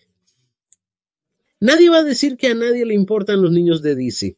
nadie 1.60 1.90
va 1.90 2.00
a 2.00 2.04
decir 2.04 2.38
que 2.38 2.48
a 2.48 2.56
nadie 2.56 2.86
le 2.86 2.94
importan 2.94 3.42
los 3.42 3.52
niños 3.52 3.82
de 3.82 3.96
DC. 3.96 4.38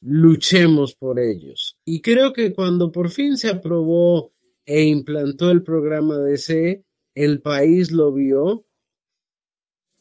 Luchemos 0.00 0.94
por 0.94 1.18
ellos. 1.18 1.76
Y 1.84 2.00
creo 2.02 2.32
que 2.32 2.52
cuando 2.52 2.92
por 2.92 3.10
fin 3.10 3.36
se 3.36 3.48
aprobó 3.48 4.32
e 4.64 4.84
implantó 4.84 5.50
el 5.50 5.62
programa 5.62 6.18
DC, 6.18 6.84
el 7.14 7.40
país 7.40 7.90
lo 7.90 8.12
vio 8.12 8.66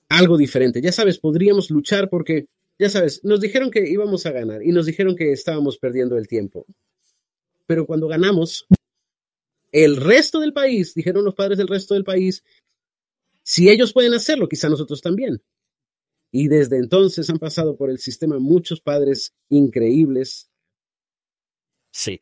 algo 0.09 0.37
diferente. 0.37 0.81
Ya 0.81 0.91
sabes, 0.91 1.19
podríamos 1.19 1.69
luchar 1.69 2.09
porque, 2.09 2.47
ya 2.77 2.89
sabes, 2.89 3.23
nos 3.23 3.41
dijeron 3.41 3.71
que 3.71 3.89
íbamos 3.89 4.25
a 4.25 4.31
ganar 4.31 4.63
y 4.63 4.71
nos 4.71 4.85
dijeron 4.85 5.15
que 5.15 5.31
estábamos 5.31 5.77
perdiendo 5.77 6.17
el 6.17 6.27
tiempo. 6.27 6.65
Pero 7.67 7.85
cuando 7.85 8.07
ganamos, 8.07 8.65
el 9.71 9.97
resto 9.97 10.39
del 10.39 10.53
país, 10.53 10.93
dijeron 10.95 11.23
los 11.23 11.35
padres 11.35 11.57
del 11.57 11.67
resto 11.67 11.93
del 11.93 12.03
país, 12.03 12.43
si 13.43 13.69
ellos 13.69 13.93
pueden 13.93 14.13
hacerlo, 14.13 14.49
quizá 14.49 14.69
nosotros 14.69 15.01
también. 15.01 15.41
Y 16.31 16.47
desde 16.47 16.77
entonces 16.77 17.29
han 17.29 17.37
pasado 17.37 17.77
por 17.77 17.89
el 17.89 17.99
sistema 17.99 18.39
muchos 18.39 18.81
padres 18.81 19.33
increíbles. 19.49 20.49
Sí. 21.91 22.19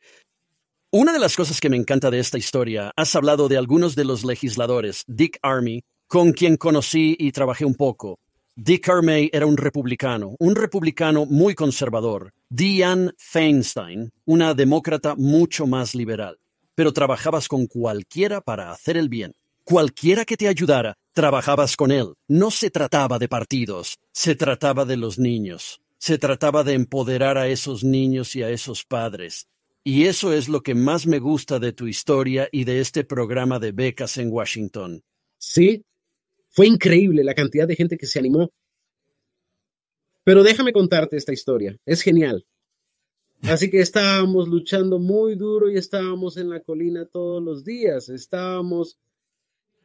Una 0.92 1.12
de 1.12 1.18
las 1.18 1.36
cosas 1.36 1.60
que 1.60 1.68
me 1.68 1.76
encanta 1.76 2.10
de 2.10 2.20
esta 2.20 2.38
historia, 2.38 2.92
has 2.96 3.14
hablado 3.16 3.48
de 3.48 3.56
algunos 3.56 3.96
de 3.96 4.04
los 4.04 4.24
legisladores, 4.24 5.04
Dick 5.06 5.38
Army, 5.42 5.82
con 6.08 6.32
quien 6.32 6.56
conocí 6.56 7.16
y 7.18 7.32
trabajé 7.32 7.64
un 7.64 7.74
poco. 7.74 8.18
Dick 8.58 8.88
Armey 8.88 9.28
era 9.34 9.44
un 9.44 9.58
republicano, 9.58 10.34
un 10.38 10.56
republicano 10.56 11.26
muy 11.26 11.54
conservador. 11.54 12.32
Diane 12.48 13.10
Feinstein, 13.18 14.10
una 14.24 14.54
demócrata 14.54 15.14
mucho 15.14 15.66
más 15.66 15.94
liberal. 15.94 16.38
Pero 16.74 16.94
trabajabas 16.94 17.48
con 17.48 17.66
cualquiera 17.66 18.40
para 18.40 18.72
hacer 18.72 18.96
el 18.96 19.10
bien. 19.10 19.34
Cualquiera 19.62 20.24
que 20.24 20.38
te 20.38 20.48
ayudara, 20.48 20.96
trabajabas 21.12 21.76
con 21.76 21.90
él. 21.90 22.14
No 22.28 22.50
se 22.50 22.70
trataba 22.70 23.18
de 23.18 23.28
partidos, 23.28 23.98
se 24.12 24.34
trataba 24.34 24.86
de 24.86 24.96
los 24.96 25.18
niños. 25.18 25.82
Se 25.98 26.16
trataba 26.16 26.64
de 26.64 26.72
empoderar 26.72 27.36
a 27.36 27.48
esos 27.48 27.84
niños 27.84 28.34
y 28.36 28.42
a 28.42 28.48
esos 28.48 28.84
padres. 28.86 29.48
Y 29.84 30.06
eso 30.06 30.32
es 30.32 30.48
lo 30.48 30.62
que 30.62 30.74
más 30.74 31.06
me 31.06 31.18
gusta 31.18 31.58
de 31.58 31.74
tu 31.74 31.88
historia 31.88 32.48
y 32.50 32.64
de 32.64 32.80
este 32.80 33.04
programa 33.04 33.58
de 33.58 33.72
becas 33.72 34.16
en 34.16 34.32
Washington. 34.32 35.02
Sí, 35.36 35.84
fue 36.56 36.66
increíble 36.66 37.22
la 37.22 37.34
cantidad 37.34 37.68
de 37.68 37.76
gente 37.76 37.96
que 37.96 38.06
se 38.06 38.18
animó. 38.18 38.50
Pero 40.24 40.42
déjame 40.42 40.72
contarte 40.72 41.16
esta 41.16 41.32
historia, 41.32 41.78
es 41.84 42.02
genial. 42.02 42.46
Así 43.42 43.70
que 43.70 43.80
estábamos 43.80 44.48
luchando 44.48 44.98
muy 44.98 45.36
duro 45.36 45.70
y 45.70 45.76
estábamos 45.76 46.38
en 46.38 46.48
la 46.48 46.60
colina 46.60 47.04
todos 47.04 47.40
los 47.42 47.62
días, 47.64 48.08
estábamos 48.08 48.98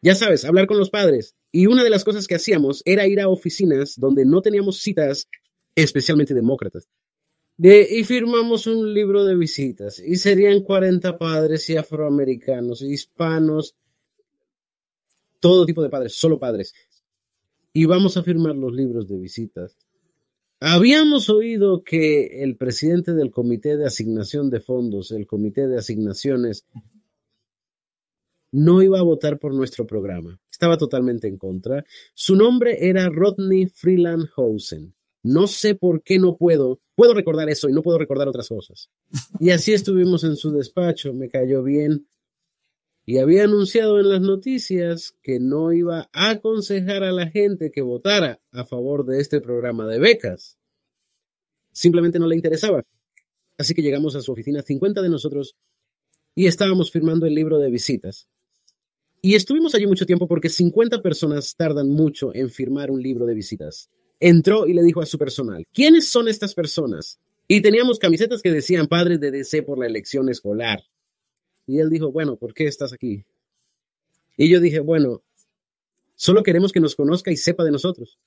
ya 0.01 0.15
sabes, 0.15 0.45
hablar 0.45 0.65
con 0.65 0.79
los 0.79 0.89
padres. 0.89 1.35
Y 1.51 1.67
una 1.67 1.83
de 1.83 1.89
las 1.89 2.03
cosas 2.03 2.27
que 2.27 2.35
hacíamos 2.35 2.81
era 2.85 3.05
ir 3.05 3.19
a 3.19 3.27
oficinas 3.27 3.95
donde 3.97 4.25
no 4.25 4.41
teníamos 4.41 4.79
citas, 4.79 5.27
especialmente 5.75 6.33
demócratas. 6.33 6.87
y 7.57 8.03
firmamos 8.05 8.65
un 8.65 8.93
libro 8.93 9.23
de 9.25 9.35
visitas. 9.35 9.99
Y 9.99 10.15
serían 10.15 10.61
40 10.61 11.19
padres 11.19 11.69
y 11.69 11.77
afroamericanos, 11.77 12.81
hispanos, 12.81 13.75
todo 15.41 15.65
tipo 15.65 15.83
de 15.83 15.89
padres, 15.89 16.15
solo 16.15 16.39
padres. 16.39 16.73
Y 17.73 17.85
vamos 17.85 18.15
a 18.15 18.23
firmar 18.23 18.55
los 18.55 18.73
libros 18.73 19.09
de 19.09 19.17
visitas. 19.17 19.77
Habíamos 20.61 21.29
oído 21.29 21.83
que 21.83 22.43
el 22.43 22.55
presidente 22.55 23.13
del 23.13 23.31
Comité 23.31 23.77
de 23.77 23.85
Asignación 23.85 24.49
de 24.49 24.59
Fondos, 24.59 25.11
el 25.11 25.25
Comité 25.25 25.67
de 25.67 25.77
Asignaciones, 25.77 26.65
no 28.51 28.81
iba 28.81 28.99
a 28.99 29.03
votar 29.03 29.39
por 29.39 29.53
nuestro 29.53 29.87
programa. 29.87 30.39
Estaba 30.51 30.77
totalmente 30.77 31.27
en 31.27 31.37
contra. 31.37 31.83
Su 32.13 32.35
nombre 32.35 32.87
era 32.87 33.09
Rodney 33.09 33.67
Freelandhausen. 33.67 34.93
No 35.23 35.47
sé 35.47 35.75
por 35.75 36.03
qué 36.03 36.19
no 36.19 36.35
puedo. 36.35 36.79
Puedo 36.95 37.13
recordar 37.13 37.49
eso 37.49 37.69
y 37.69 37.73
no 37.73 37.81
puedo 37.81 37.97
recordar 37.97 38.27
otras 38.27 38.49
cosas. 38.49 38.89
Y 39.39 39.51
así 39.51 39.73
estuvimos 39.73 40.23
en 40.23 40.35
su 40.35 40.51
despacho. 40.51 41.13
Me 41.13 41.29
cayó 41.29 41.63
bien. 41.63 42.07
Y 43.05 43.17
había 43.17 43.45
anunciado 43.45 43.99
en 43.99 44.09
las 44.09 44.21
noticias 44.21 45.15
que 45.23 45.39
no 45.39 45.73
iba 45.73 46.09
a 46.13 46.29
aconsejar 46.29 47.03
a 47.03 47.11
la 47.11 47.29
gente 47.29 47.71
que 47.71 47.81
votara 47.81 48.39
a 48.51 48.63
favor 48.65 49.05
de 49.05 49.19
este 49.19 49.41
programa 49.41 49.87
de 49.87 49.99
becas. 49.99 50.57
Simplemente 51.71 52.19
no 52.19 52.27
le 52.27 52.35
interesaba. 52.35 52.83
Así 53.57 53.73
que 53.73 53.81
llegamos 53.81 54.15
a 54.15 54.21
su 54.21 54.31
oficina, 54.31 54.61
50 54.61 55.01
de 55.01 55.09
nosotros, 55.09 55.55
y 56.35 56.47
estábamos 56.47 56.91
firmando 56.91 57.25
el 57.25 57.35
libro 57.35 57.59
de 57.59 57.69
visitas. 57.69 58.27
Y 59.21 59.35
estuvimos 59.35 59.75
allí 59.75 59.85
mucho 59.85 60.05
tiempo 60.05 60.27
porque 60.27 60.49
50 60.49 61.01
personas 61.01 61.55
tardan 61.55 61.89
mucho 61.89 62.33
en 62.33 62.49
firmar 62.49 62.89
un 62.89 63.01
libro 63.01 63.25
de 63.25 63.35
visitas. 63.35 63.89
Entró 64.19 64.67
y 64.67 64.73
le 64.73 64.83
dijo 64.83 65.01
a 65.01 65.05
su 65.05 65.17
personal, 65.17 65.65
¿quiénes 65.73 66.07
son 66.07 66.27
estas 66.27 66.55
personas? 66.55 67.19
Y 67.47 67.61
teníamos 67.61 67.99
camisetas 67.99 68.41
que 68.41 68.51
decían 68.51 68.87
padres 68.87 69.19
de 69.19 69.31
DC 69.31 69.63
por 69.63 69.77
la 69.77 69.85
elección 69.85 70.29
escolar. 70.29 70.83
Y 71.67 71.79
él 71.79 71.89
dijo, 71.89 72.11
bueno, 72.11 72.35
¿por 72.35 72.53
qué 72.53 72.67
estás 72.67 72.93
aquí? 72.93 73.25
Y 74.37 74.49
yo 74.49 74.59
dije, 74.59 74.79
bueno, 74.79 75.23
solo 76.15 76.43
queremos 76.43 76.71
que 76.71 76.79
nos 76.79 76.95
conozca 76.95 77.31
y 77.31 77.37
sepa 77.37 77.63
de 77.63 77.71
nosotros. 77.71 78.17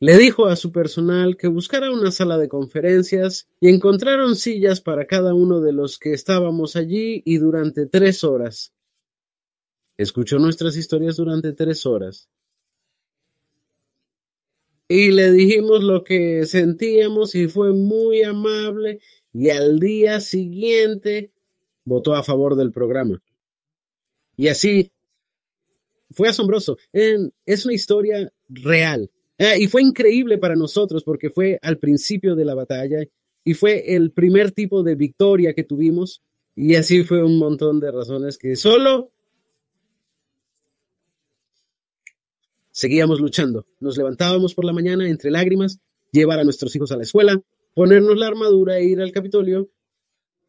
Le 0.00 0.16
dijo 0.16 0.46
a 0.46 0.56
su 0.56 0.70
personal 0.70 1.36
que 1.36 1.48
buscara 1.48 1.90
una 1.90 2.12
sala 2.12 2.38
de 2.38 2.48
conferencias 2.48 3.48
y 3.60 3.68
encontraron 3.68 4.36
sillas 4.36 4.80
para 4.80 5.06
cada 5.06 5.34
uno 5.34 5.60
de 5.60 5.72
los 5.72 5.98
que 5.98 6.12
estábamos 6.12 6.76
allí 6.76 7.22
y 7.24 7.38
durante 7.38 7.86
tres 7.86 8.22
horas 8.22 8.72
Escuchó 9.98 10.38
nuestras 10.38 10.76
historias 10.76 11.16
durante 11.16 11.52
tres 11.52 11.84
horas. 11.84 12.28
Y 14.86 15.10
le 15.10 15.32
dijimos 15.32 15.82
lo 15.82 16.04
que 16.04 16.46
sentíamos 16.46 17.34
y 17.34 17.48
fue 17.48 17.72
muy 17.72 18.22
amable 18.22 19.00
y 19.34 19.50
al 19.50 19.80
día 19.80 20.20
siguiente 20.20 21.32
votó 21.88 22.14
a 22.14 22.22
favor 22.22 22.54
del 22.54 22.70
programa. 22.72 23.20
Y 24.36 24.48
así 24.48 24.92
fue 26.10 26.28
asombroso. 26.28 26.76
Es 26.92 27.64
una 27.64 27.74
historia 27.74 28.32
real. 28.48 29.10
Eh, 29.38 29.56
y 29.60 29.68
fue 29.68 29.82
increíble 29.82 30.38
para 30.38 30.56
nosotros 30.56 31.04
porque 31.04 31.30
fue 31.30 31.58
al 31.62 31.78
principio 31.78 32.34
de 32.34 32.44
la 32.44 32.54
batalla 32.54 32.98
y 33.44 33.54
fue 33.54 33.94
el 33.94 34.10
primer 34.12 34.52
tipo 34.52 34.82
de 34.82 34.94
victoria 34.94 35.54
que 35.54 35.64
tuvimos. 35.64 36.22
Y 36.54 36.74
así 36.74 37.04
fue 37.04 37.22
un 37.24 37.38
montón 37.38 37.80
de 37.80 37.90
razones 37.90 38.36
que 38.36 38.56
solo 38.56 39.12
Seguíamos 42.78 43.18
luchando. 43.18 43.66
Nos 43.80 43.96
levantábamos 43.96 44.54
por 44.54 44.64
la 44.64 44.72
mañana 44.72 45.08
entre 45.08 45.32
lágrimas, 45.32 45.80
llevar 46.12 46.38
a 46.38 46.44
nuestros 46.44 46.76
hijos 46.76 46.92
a 46.92 46.96
la 46.96 47.02
escuela, 47.02 47.42
ponernos 47.74 48.16
la 48.16 48.28
armadura 48.28 48.78
e 48.78 48.84
ir 48.84 49.00
al 49.00 49.10
Capitolio, 49.10 49.68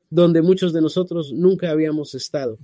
donde 0.09 0.41
muchos 0.41 0.73
de 0.73 0.81
nosotros 0.81 1.31
nunca 1.33 1.69
habíamos 1.71 2.15
estado. 2.15 2.57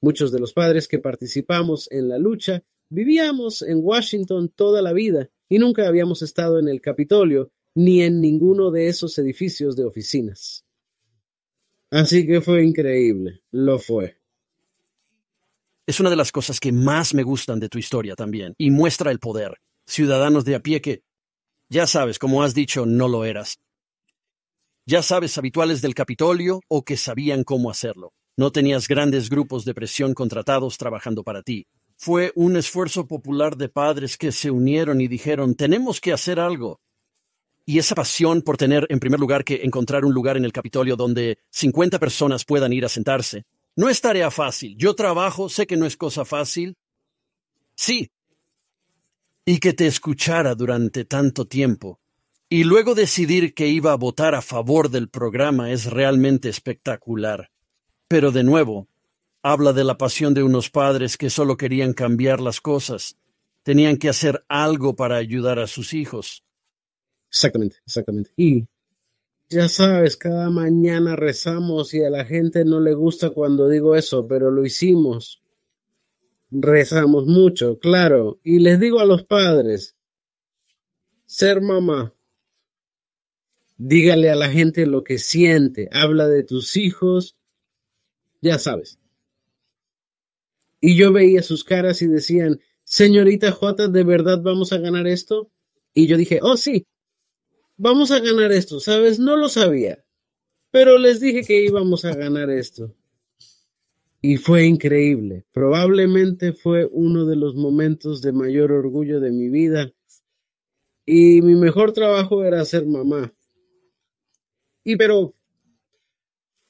Muchos 0.00 0.32
de 0.32 0.40
los 0.40 0.52
padres 0.52 0.88
que 0.88 0.98
participamos 0.98 1.88
en 1.90 2.08
la 2.08 2.18
lucha 2.18 2.62
vivíamos 2.88 3.62
en 3.62 3.80
Washington 3.82 4.48
toda 4.48 4.82
la 4.82 4.92
vida 4.92 5.30
y 5.48 5.58
nunca 5.58 5.86
habíamos 5.86 6.22
estado 6.22 6.58
en 6.58 6.68
el 6.68 6.80
Capitolio 6.80 7.50
ni 7.74 8.02
en 8.02 8.20
ninguno 8.20 8.70
de 8.70 8.88
esos 8.88 9.18
edificios 9.18 9.76
de 9.76 9.84
oficinas. 9.84 10.64
Así 11.90 12.26
que 12.26 12.40
fue 12.40 12.64
increíble, 12.64 13.42
lo 13.50 13.78
fue. 13.78 14.18
Es 15.86 16.00
una 16.00 16.10
de 16.10 16.16
las 16.16 16.32
cosas 16.32 16.58
que 16.58 16.72
más 16.72 17.14
me 17.14 17.22
gustan 17.22 17.60
de 17.60 17.68
tu 17.68 17.78
historia 17.78 18.16
también, 18.16 18.54
y 18.58 18.70
muestra 18.70 19.12
el 19.12 19.20
poder. 19.20 19.58
Ciudadanos 19.86 20.44
de 20.44 20.56
a 20.56 20.60
pie 20.60 20.80
que, 20.80 21.04
ya 21.68 21.86
sabes, 21.86 22.18
como 22.18 22.42
has 22.42 22.54
dicho, 22.54 22.86
no 22.86 23.06
lo 23.06 23.24
eras. 23.24 23.60
Ya 24.88 25.02
sabes, 25.02 25.36
habituales 25.36 25.82
del 25.82 25.96
Capitolio 25.96 26.60
o 26.68 26.84
que 26.84 26.96
sabían 26.96 27.42
cómo 27.42 27.70
hacerlo. 27.70 28.12
No 28.36 28.52
tenías 28.52 28.86
grandes 28.86 29.28
grupos 29.28 29.64
de 29.64 29.74
presión 29.74 30.14
contratados 30.14 30.78
trabajando 30.78 31.24
para 31.24 31.42
ti. 31.42 31.66
Fue 31.96 32.30
un 32.36 32.56
esfuerzo 32.56 33.08
popular 33.08 33.56
de 33.56 33.68
padres 33.68 34.16
que 34.16 34.30
se 34.30 34.52
unieron 34.52 35.00
y 35.00 35.08
dijeron, 35.08 35.56
tenemos 35.56 36.00
que 36.00 36.12
hacer 36.12 36.38
algo. 36.38 36.78
Y 37.64 37.80
esa 37.80 37.96
pasión 37.96 38.42
por 38.42 38.58
tener, 38.58 38.86
en 38.88 39.00
primer 39.00 39.18
lugar, 39.18 39.42
que 39.42 39.64
encontrar 39.64 40.04
un 40.04 40.14
lugar 40.14 40.36
en 40.36 40.44
el 40.44 40.52
Capitolio 40.52 40.94
donde 40.94 41.38
50 41.50 41.98
personas 41.98 42.44
puedan 42.44 42.72
ir 42.72 42.84
a 42.84 42.88
sentarse, 42.88 43.42
no 43.74 43.88
es 43.88 44.00
tarea 44.00 44.30
fácil. 44.30 44.76
Yo 44.78 44.94
trabajo, 44.94 45.48
sé 45.48 45.66
que 45.66 45.76
no 45.76 45.84
es 45.84 45.96
cosa 45.96 46.24
fácil. 46.24 46.76
Sí. 47.74 48.08
Y 49.44 49.58
que 49.58 49.72
te 49.72 49.88
escuchara 49.88 50.54
durante 50.54 51.04
tanto 51.04 51.44
tiempo. 51.48 51.98
Y 52.48 52.62
luego 52.62 52.94
decidir 52.94 53.54
que 53.54 53.66
iba 53.66 53.92
a 53.92 53.96
votar 53.96 54.36
a 54.36 54.42
favor 54.42 54.88
del 54.88 55.08
programa 55.08 55.72
es 55.72 55.86
realmente 55.86 56.48
espectacular. 56.48 57.50
Pero 58.06 58.30
de 58.30 58.44
nuevo, 58.44 58.86
habla 59.42 59.72
de 59.72 59.82
la 59.82 59.98
pasión 59.98 60.32
de 60.32 60.44
unos 60.44 60.70
padres 60.70 61.16
que 61.16 61.28
solo 61.28 61.56
querían 61.56 61.92
cambiar 61.92 62.40
las 62.40 62.60
cosas. 62.60 63.16
Tenían 63.64 63.96
que 63.96 64.08
hacer 64.08 64.44
algo 64.48 64.94
para 64.94 65.16
ayudar 65.16 65.58
a 65.58 65.66
sus 65.66 65.92
hijos. 65.92 66.44
Exactamente, 67.28 67.78
exactamente. 67.84 68.30
Y 68.36 68.68
ya 69.48 69.68
sabes, 69.68 70.16
cada 70.16 70.48
mañana 70.48 71.16
rezamos 71.16 71.94
y 71.94 72.04
a 72.04 72.10
la 72.10 72.24
gente 72.24 72.64
no 72.64 72.80
le 72.80 72.94
gusta 72.94 73.30
cuando 73.30 73.68
digo 73.68 73.96
eso, 73.96 74.26
pero 74.28 74.52
lo 74.52 74.64
hicimos. 74.64 75.42
Rezamos 76.50 77.26
mucho, 77.26 77.80
claro. 77.80 78.38
Y 78.44 78.60
les 78.60 78.78
digo 78.78 79.00
a 79.00 79.04
los 79.04 79.24
padres, 79.24 79.96
ser 81.26 81.60
mamá, 81.60 82.15
dígale 83.76 84.30
a 84.30 84.36
la 84.36 84.48
gente 84.48 84.86
lo 84.86 85.04
que 85.04 85.18
siente, 85.18 85.88
habla 85.92 86.28
de 86.28 86.42
tus 86.42 86.76
hijos, 86.76 87.36
ya 88.40 88.58
sabes. 88.58 88.98
Y 90.80 90.96
yo 90.96 91.12
veía 91.12 91.42
sus 91.42 91.64
caras 91.64 92.02
y 92.02 92.06
decían, 92.06 92.60
señorita 92.84 93.52
J, 93.52 93.88
¿de 93.88 94.04
verdad 94.04 94.40
vamos 94.42 94.72
a 94.72 94.78
ganar 94.78 95.06
esto? 95.06 95.50
Y 95.94 96.06
yo 96.06 96.16
dije, 96.16 96.40
oh 96.42 96.56
sí, 96.56 96.86
vamos 97.76 98.10
a 98.10 98.20
ganar 98.20 98.52
esto, 98.52 98.80
¿sabes? 98.80 99.18
No 99.18 99.36
lo 99.36 99.48
sabía, 99.48 100.04
pero 100.70 100.98
les 100.98 101.20
dije 101.20 101.42
que 101.42 101.64
íbamos 101.64 102.04
a 102.04 102.14
ganar 102.14 102.50
esto. 102.50 102.94
Y 104.20 104.38
fue 104.38 104.64
increíble. 104.64 105.44
Probablemente 105.52 106.52
fue 106.52 106.88
uno 106.90 107.26
de 107.26 107.36
los 107.36 107.54
momentos 107.54 108.22
de 108.22 108.32
mayor 108.32 108.72
orgullo 108.72 109.20
de 109.20 109.30
mi 109.30 109.48
vida. 109.48 109.92
Y 111.04 111.42
mi 111.42 111.54
mejor 111.54 111.92
trabajo 111.92 112.42
era 112.42 112.64
ser 112.64 112.86
mamá. 112.86 113.32
Y 114.86 114.94
pero 114.94 115.34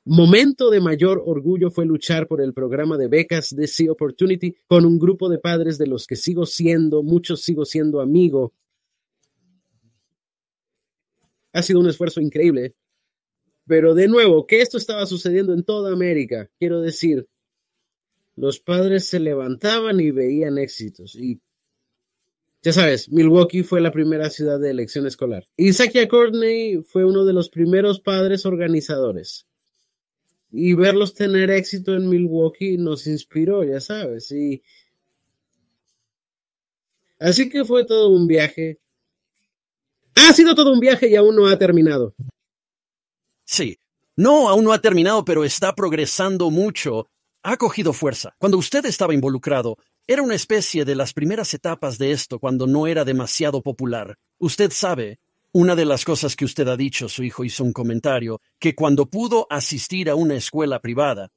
momento 0.07 0.71
de 0.71 0.81
mayor 0.81 1.23
orgullo 1.27 1.71
fue 1.71 1.85
luchar 1.85 2.27
por 2.27 2.41
el 2.41 2.55
programa 2.55 2.97
de 2.97 3.09
becas 3.09 3.55
de 3.55 3.67
Sea 3.67 3.93
Opportunity 3.93 4.57
con 4.67 4.87
un 4.87 4.99
grupo 4.99 5.29
de 5.29 5.39
padres 5.39 5.77
de 5.77 5.87
los 5.87 6.07
que 6.07 6.17
sigo 6.17 6.47
siendo, 6.47 7.03
muchos 7.03 7.43
sigo 7.43 7.67
siendo 7.67 8.01
amigo. 8.01 8.55
Ha 11.53 11.63
sido 11.63 11.79
un 11.79 11.91
esfuerzo 11.91 12.23
increíble. 12.23 12.75
Pero 13.67 13.95
de 13.95 14.09
nuevo, 14.09 14.47
que 14.47 14.63
esto 14.63 14.79
estaba 14.79 15.05
sucediendo 15.05 15.53
en 15.53 15.63
toda 15.63 15.93
América. 15.93 16.51
Quiero 16.59 16.81
decir, 16.81 17.29
los 18.35 18.61
padres 18.61 19.05
se 19.05 19.21
levantaban 19.21 20.01
y 20.01 20.11
veían 20.11 20.57
éxitos. 20.57 21.17
Y 21.17 21.43
ya 22.67 22.73
sabes, 22.73 23.09
Milwaukee 23.11 23.63
fue 23.63 23.81
la 23.81 23.93
primera 23.93 24.29
ciudad 24.29 24.59
de 24.59 24.71
elección 24.71 25.07
escolar. 25.07 25.47
Y 25.57 25.71
Courtney 26.09 26.83
fue 26.83 27.05
uno 27.05 27.25
de 27.25 27.33
los 27.33 27.49
primeros 27.49 28.01
padres 28.01 28.45
organizadores. 28.45 29.47
Y 30.51 30.75
verlos 30.75 31.15
tener 31.15 31.53
éxito 31.53 31.95
en 31.95 32.09
Milwaukee 32.09 32.77
nos 32.77 33.07
inspiró, 33.07 33.63
ya 33.63 33.79
sabes. 33.79 34.33
Y 34.33 34.65
así 37.21 37.49
que 37.49 37.65
fue 37.65 37.85
todo 37.85 38.09
un 38.09 38.27
viaje. 38.27 38.81
Ha 40.17 40.33
sido 40.33 40.57
todo 40.57 40.73
un 40.73 40.81
viaje 40.81 41.09
y 41.09 41.15
aún 41.15 41.37
no 41.37 41.47
ha 41.47 41.57
terminado. 41.57 42.17
Sí. 43.45 43.79
No, 44.17 44.49
aún 44.49 44.65
no 44.65 44.73
ha 44.73 44.81
terminado, 44.81 45.25
pero 45.25 45.45
está 45.45 45.73
progresando 45.73 46.51
mucho 46.51 47.07
ha 47.45 47.57
cogido 47.59 47.93
fuerza. 47.93 48.35
Cuando 48.39 48.59
usted 48.59 48.85
estaba 48.87 49.15
involucrado, 49.15 49.79
era 50.07 50.23
una 50.23 50.35
especie 50.35 50.85
de 50.85 50.95
las 50.95 51.13
primeras 51.13 51.53
etapas 51.55 51.99
de 51.99 52.13
esto 52.13 52.39
cuando 52.39 52.67
no 52.67 52.87
era 52.87 53.05
demasiado 53.05 53.61
popular. 53.63 54.17
Usted 54.39 54.71
sabe, 54.71 55.19
una 55.53 55.75
de 55.75 55.85
las 55.85 56.05
cosas 56.05 56.37
que 56.37 56.45
usted 56.45 56.69
ha 56.69 56.77
dicho, 56.77 57.09
su 57.09 57.25
hijo 57.25 57.45
hizo 57.45 57.65
un 57.65 57.73
comentario, 57.73 58.41
que 58.59 58.75
cuando 58.75 59.07
pudo 59.07 59.47
asistir 59.51 60.09
a 60.09 60.15
una 60.15 60.37
escuela 60.37 60.81
privada, 60.81 61.33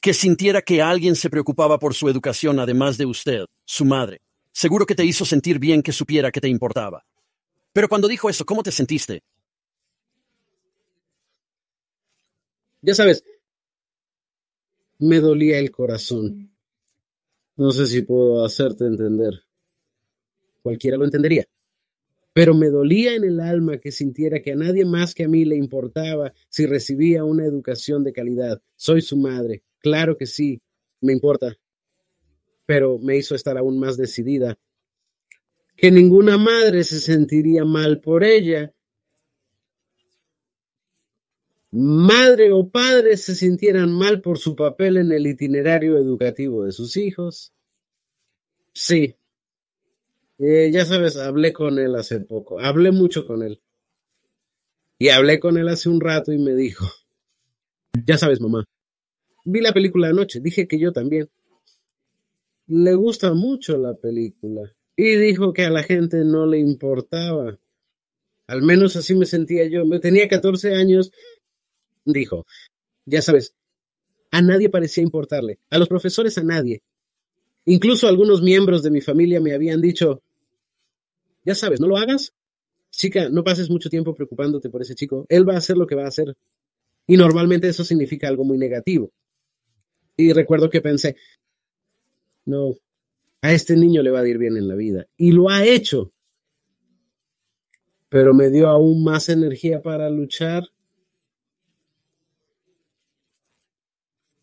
que 0.00 0.14
sintiera 0.14 0.62
que 0.62 0.82
alguien 0.82 1.14
se 1.14 1.30
preocupaba 1.30 1.78
por 1.78 1.94
su 1.94 2.08
educación 2.08 2.58
además 2.58 2.98
de 2.98 3.06
usted, 3.06 3.44
su 3.64 3.84
madre. 3.84 4.22
Seguro 4.50 4.86
que 4.86 4.94
te 4.94 5.04
hizo 5.04 5.24
sentir 5.24 5.58
bien 5.58 5.82
que 5.82 5.92
supiera 5.92 6.32
que 6.32 6.40
te 6.40 6.48
importaba. 6.48 7.04
Pero 7.72 7.88
cuando 7.88 8.08
dijo 8.08 8.28
eso, 8.28 8.44
¿cómo 8.44 8.62
te 8.62 8.72
sentiste? 8.72 9.22
Ya 12.82 12.94
sabes, 12.94 13.22
me 14.98 15.20
dolía 15.20 15.58
el 15.58 15.70
corazón. 15.70 16.49
No 17.60 17.72
sé 17.72 17.86
si 17.86 18.00
puedo 18.00 18.42
hacerte 18.42 18.86
entender. 18.86 19.34
Cualquiera 20.62 20.96
lo 20.96 21.04
entendería. 21.04 21.44
Pero 22.32 22.54
me 22.54 22.70
dolía 22.70 23.14
en 23.14 23.22
el 23.22 23.38
alma 23.38 23.76
que 23.76 23.92
sintiera 23.92 24.40
que 24.40 24.52
a 24.52 24.56
nadie 24.56 24.86
más 24.86 25.14
que 25.14 25.24
a 25.24 25.28
mí 25.28 25.44
le 25.44 25.56
importaba 25.56 26.32
si 26.48 26.64
recibía 26.64 27.22
una 27.22 27.44
educación 27.44 28.02
de 28.02 28.14
calidad. 28.14 28.62
Soy 28.76 29.02
su 29.02 29.18
madre. 29.18 29.62
Claro 29.78 30.16
que 30.16 30.24
sí, 30.24 30.62
me 31.02 31.12
importa. 31.12 31.54
Pero 32.64 32.98
me 32.98 33.18
hizo 33.18 33.34
estar 33.34 33.58
aún 33.58 33.78
más 33.78 33.98
decidida 33.98 34.58
que 35.76 35.90
ninguna 35.90 36.38
madre 36.38 36.82
se 36.84 36.98
sentiría 36.98 37.66
mal 37.66 38.00
por 38.00 38.24
ella 38.24 38.72
madre 41.72 42.52
o 42.52 42.68
padre 42.68 43.16
se 43.16 43.34
sintieran 43.34 43.92
mal 43.92 44.20
por 44.20 44.38
su 44.38 44.56
papel 44.56 44.96
en 44.96 45.12
el 45.12 45.26
itinerario 45.26 45.96
educativo 45.96 46.64
de 46.64 46.72
sus 46.72 46.96
hijos. 46.96 47.52
Sí. 48.72 49.16
Eh, 50.38 50.70
ya 50.72 50.84
sabes, 50.84 51.16
hablé 51.16 51.52
con 51.52 51.78
él 51.78 51.94
hace 51.94 52.20
poco, 52.20 52.58
hablé 52.60 52.92
mucho 52.92 53.26
con 53.26 53.42
él. 53.42 53.60
Y 54.98 55.08
hablé 55.08 55.38
con 55.38 55.56
él 55.56 55.68
hace 55.68 55.88
un 55.88 56.00
rato 56.00 56.32
y 56.32 56.38
me 56.38 56.54
dijo, 56.54 56.86
ya 58.06 58.18
sabes, 58.18 58.40
mamá, 58.40 58.64
vi 59.44 59.60
la 59.60 59.72
película 59.72 60.08
anoche, 60.08 60.40
dije 60.40 60.66
que 60.66 60.78
yo 60.78 60.92
también. 60.92 61.28
Le 62.66 62.94
gusta 62.94 63.32
mucho 63.34 63.76
la 63.76 63.94
película. 63.94 64.72
Y 64.96 65.16
dijo 65.16 65.52
que 65.52 65.64
a 65.64 65.70
la 65.70 65.82
gente 65.82 66.24
no 66.24 66.46
le 66.46 66.58
importaba. 66.58 67.58
Al 68.46 68.62
menos 68.62 68.96
así 68.96 69.14
me 69.14 69.26
sentía 69.26 69.66
yo. 69.66 69.82
Tenía 70.00 70.28
14 70.28 70.74
años 70.74 71.10
dijo, 72.04 72.46
ya 73.06 73.22
sabes, 73.22 73.54
a 74.30 74.42
nadie 74.42 74.68
parecía 74.68 75.02
importarle, 75.02 75.58
a 75.70 75.78
los 75.78 75.88
profesores 75.88 76.38
a 76.38 76.42
nadie. 76.42 76.82
Incluso 77.64 78.08
algunos 78.08 78.42
miembros 78.42 78.82
de 78.82 78.90
mi 78.90 79.00
familia 79.00 79.40
me 79.40 79.54
habían 79.54 79.80
dicho, 79.80 80.22
ya 81.44 81.54
sabes, 81.54 81.80
no 81.80 81.86
lo 81.86 81.96
hagas. 81.96 82.34
Chica, 82.90 83.28
no 83.28 83.44
pases 83.44 83.70
mucho 83.70 83.88
tiempo 83.88 84.14
preocupándote 84.14 84.68
por 84.68 84.82
ese 84.82 84.94
chico. 84.94 85.26
Él 85.28 85.48
va 85.48 85.54
a 85.54 85.58
hacer 85.58 85.76
lo 85.76 85.86
que 85.86 85.94
va 85.94 86.04
a 86.04 86.08
hacer. 86.08 86.36
Y 87.06 87.16
normalmente 87.16 87.68
eso 87.68 87.84
significa 87.84 88.28
algo 88.28 88.44
muy 88.44 88.58
negativo. 88.58 89.10
Y 90.16 90.32
recuerdo 90.32 90.70
que 90.70 90.80
pensé, 90.80 91.16
no, 92.44 92.74
a 93.42 93.52
este 93.52 93.76
niño 93.76 94.02
le 94.02 94.10
va 94.10 94.20
a 94.20 94.28
ir 94.28 94.38
bien 94.38 94.56
en 94.56 94.68
la 94.68 94.74
vida. 94.74 95.06
Y 95.16 95.32
lo 95.32 95.48
ha 95.48 95.64
hecho. 95.64 96.12
Pero 98.08 98.34
me 98.34 98.50
dio 98.50 98.68
aún 98.68 99.04
más 99.04 99.28
energía 99.28 99.82
para 99.82 100.10
luchar 100.10 100.64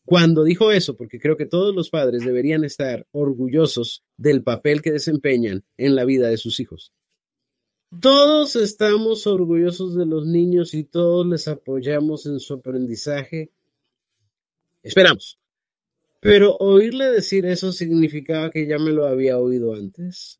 Cuando 0.07 0.45
dijo 0.45 0.71
eso, 0.71 0.95
porque 0.95 1.19
creo 1.19 1.35
que 1.35 1.45
todos 1.45 1.75
los 1.75 1.89
padres 1.89 2.23
deberían 2.23 2.63
estar 2.63 3.05
orgullosos 3.11 4.05
del 4.15 4.41
papel 4.41 4.81
que 4.81 4.93
desempeñan 4.93 5.65
en 5.75 5.95
la 5.95 6.05
vida 6.05 6.29
de 6.29 6.37
sus 6.37 6.61
hijos. 6.61 6.93
Todos 7.99 8.55
estamos 8.55 9.27
orgullosos 9.27 9.97
de 9.97 10.05
los 10.05 10.25
niños 10.25 10.73
y 10.73 10.85
todos 10.85 11.27
les 11.27 11.49
apoyamos 11.49 12.25
en 12.25 12.39
su 12.39 12.53
aprendizaje. 12.53 13.51
Esperamos. 14.81 15.39
Pero 16.21 16.55
oírle 16.55 17.11
decir 17.11 17.45
eso 17.45 17.73
significaba 17.73 18.49
que 18.49 18.65
ya 18.65 18.79
me 18.79 18.91
lo 18.91 19.07
había 19.07 19.37
oído 19.37 19.73
antes. 19.73 20.39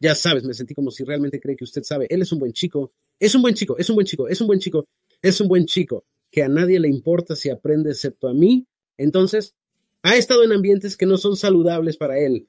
Ya 0.00 0.16
sabes, 0.16 0.42
me 0.42 0.54
sentí 0.54 0.74
como 0.74 0.90
si 0.90 1.04
realmente 1.04 1.38
cree 1.38 1.54
que 1.54 1.62
usted 1.62 1.84
sabe. 1.84 2.08
Él 2.10 2.22
es 2.22 2.32
un 2.32 2.40
buen 2.40 2.52
chico. 2.52 2.92
Es 3.20 3.32
un 3.36 3.42
buen 3.42 3.54
chico, 3.54 3.78
es 3.78 3.88
un 3.88 3.94
buen 3.94 4.06
chico, 4.08 4.26
es 4.26 4.40
un 4.40 4.48
buen 4.48 4.58
chico, 4.58 4.88
es 5.22 5.40
un 5.40 5.46
buen 5.46 5.66
chico 5.66 6.04
que 6.30 6.42
a 6.42 6.48
nadie 6.48 6.80
le 6.80 6.88
importa 6.88 7.36
si 7.36 7.50
aprende 7.50 7.90
excepto 7.90 8.28
a 8.28 8.34
mí, 8.34 8.66
entonces 8.96 9.54
ha 10.02 10.16
estado 10.16 10.44
en 10.44 10.52
ambientes 10.52 10.96
que 10.96 11.06
no 11.06 11.16
son 11.16 11.36
saludables 11.36 11.96
para 11.96 12.18
él. 12.18 12.48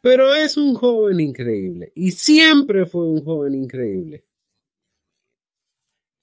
Pero 0.00 0.34
es 0.34 0.56
un 0.56 0.74
joven 0.74 1.20
increíble 1.20 1.92
y 1.94 2.10
siempre 2.10 2.84
fue 2.84 3.06
un 3.06 3.24
joven 3.24 3.54
increíble. 3.54 4.24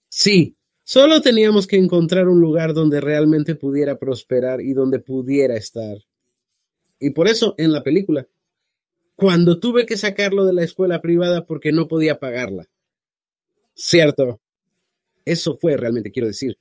Sí, 0.07 0.55
solo 0.83 1.21
teníamos 1.21 1.65
que 1.65 1.77
encontrar 1.77 2.27
un 2.27 2.39
lugar 2.39 2.73
donde 2.73 3.01
realmente 3.01 3.55
pudiera 3.55 3.97
prosperar 3.97 4.61
y 4.61 4.73
donde 4.73 4.99
pudiera 4.99 5.55
estar. 5.55 5.97
Y 6.99 7.09
por 7.09 7.27
eso 7.27 7.55
en 7.57 7.71
la 7.71 7.81
película, 7.81 8.27
cuando 9.15 9.59
tuve 9.59 9.85
que 9.85 9.97
sacarlo 9.97 10.45
de 10.45 10.53
la 10.53 10.63
escuela 10.63 11.01
privada 11.01 11.45
porque 11.45 11.71
no 11.71 11.87
podía 11.87 12.19
pagarla. 12.19 12.67
Cierto, 13.73 14.39
eso 15.25 15.55
fue 15.55 15.77
realmente, 15.77 16.11
quiero 16.11 16.27
decir. 16.27 16.57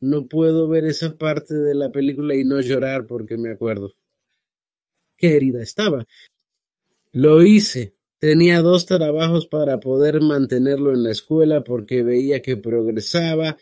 No 0.00 0.26
puedo 0.26 0.66
ver 0.68 0.86
esa 0.86 1.16
parte 1.16 1.54
de 1.54 1.74
la 1.74 1.92
película 1.92 2.34
y 2.34 2.44
no 2.44 2.60
llorar 2.60 3.06
porque 3.06 3.36
me 3.36 3.50
acuerdo. 3.50 3.92
Qué 5.16 5.36
herida 5.36 5.62
estaba. 5.62 6.06
Lo 7.12 7.42
hice. 7.42 7.94
Tenía 8.18 8.62
dos 8.62 8.86
trabajos 8.86 9.46
para 9.46 9.80
poder 9.80 10.20
mantenerlo 10.20 10.92
en 10.92 11.02
la 11.02 11.10
escuela 11.10 11.64
porque 11.64 12.02
veía 12.02 12.40
que 12.40 12.56
progresaba. 12.56 13.58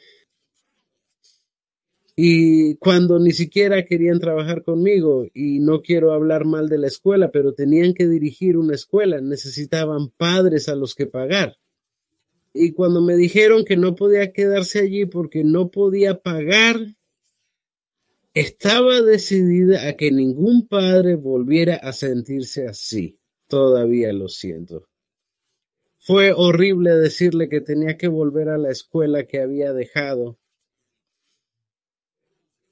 Y 2.15 2.77
cuando 2.77 3.19
ni 3.19 3.33
siquiera 3.33 3.85
querían 3.85 4.19
trabajar 4.19 4.65
conmigo, 4.65 5.27
y 5.33 5.61
no 5.61 5.83
quiero 5.83 6.13
hablar 6.13 6.45
mal 6.45 6.69
de 6.69 6.79
la 6.79 6.89
escuela, 6.89 7.31
pero 7.31 7.55
tenían 7.55 7.95
que 7.95 8.09
dirigir 8.09 8.57
una 8.57 8.75
escuela, 8.75 9.21
necesitaban 9.21 10.11
padres 10.17 10.69
a 10.69 10.75
los 10.75 10.97
que 10.97 11.07
pagar 11.07 11.57
y 12.53 12.73
cuando 12.73 13.01
me 13.01 13.17
dijeron 13.17 13.65
que 13.65 13.77
no 13.77 13.95
podía 13.95 14.33
quedarse 14.33 14.81
allí 14.81 15.07
porque 15.07 15.45
no 15.45 15.71
podía 15.71 16.21
pagar, 16.21 16.77
estaba 18.35 19.01
decidida 19.03 19.89
a 19.89 19.95
que 19.95 20.11
ningún 20.11 20.67
padre 20.67 21.17
volviera 21.17 21.77
a 21.77 21.93
sentirse 21.93 22.67
así. 22.67 23.19
Todavía 23.49 24.13
lo 24.13 24.29
siento. 24.29 24.89
Fue 25.99 26.33
horrible 26.35 26.91
decirle 26.93 27.49
que 27.49 27.61
tenía 27.61 27.97
que 27.97 28.09
volver 28.09 28.49
a 28.49 28.59
la 28.59 28.71
escuela 28.71 29.27
que 29.27 29.41
había 29.41 29.73
dejado. 29.73 30.39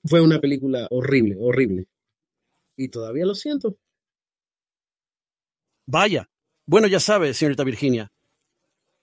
Fue 0.04 0.20
una 0.20 0.40
película 0.40 0.86
horrible, 0.90 1.36
horrible. 1.38 1.88
Y 2.76 2.88
todavía 2.88 3.26
lo 3.26 3.34
siento. 3.34 3.76
Vaya. 5.86 6.28
Bueno, 6.66 6.88
ya 6.88 7.00
sabe, 7.00 7.32
señorita 7.32 7.64
Virginia, 7.64 8.12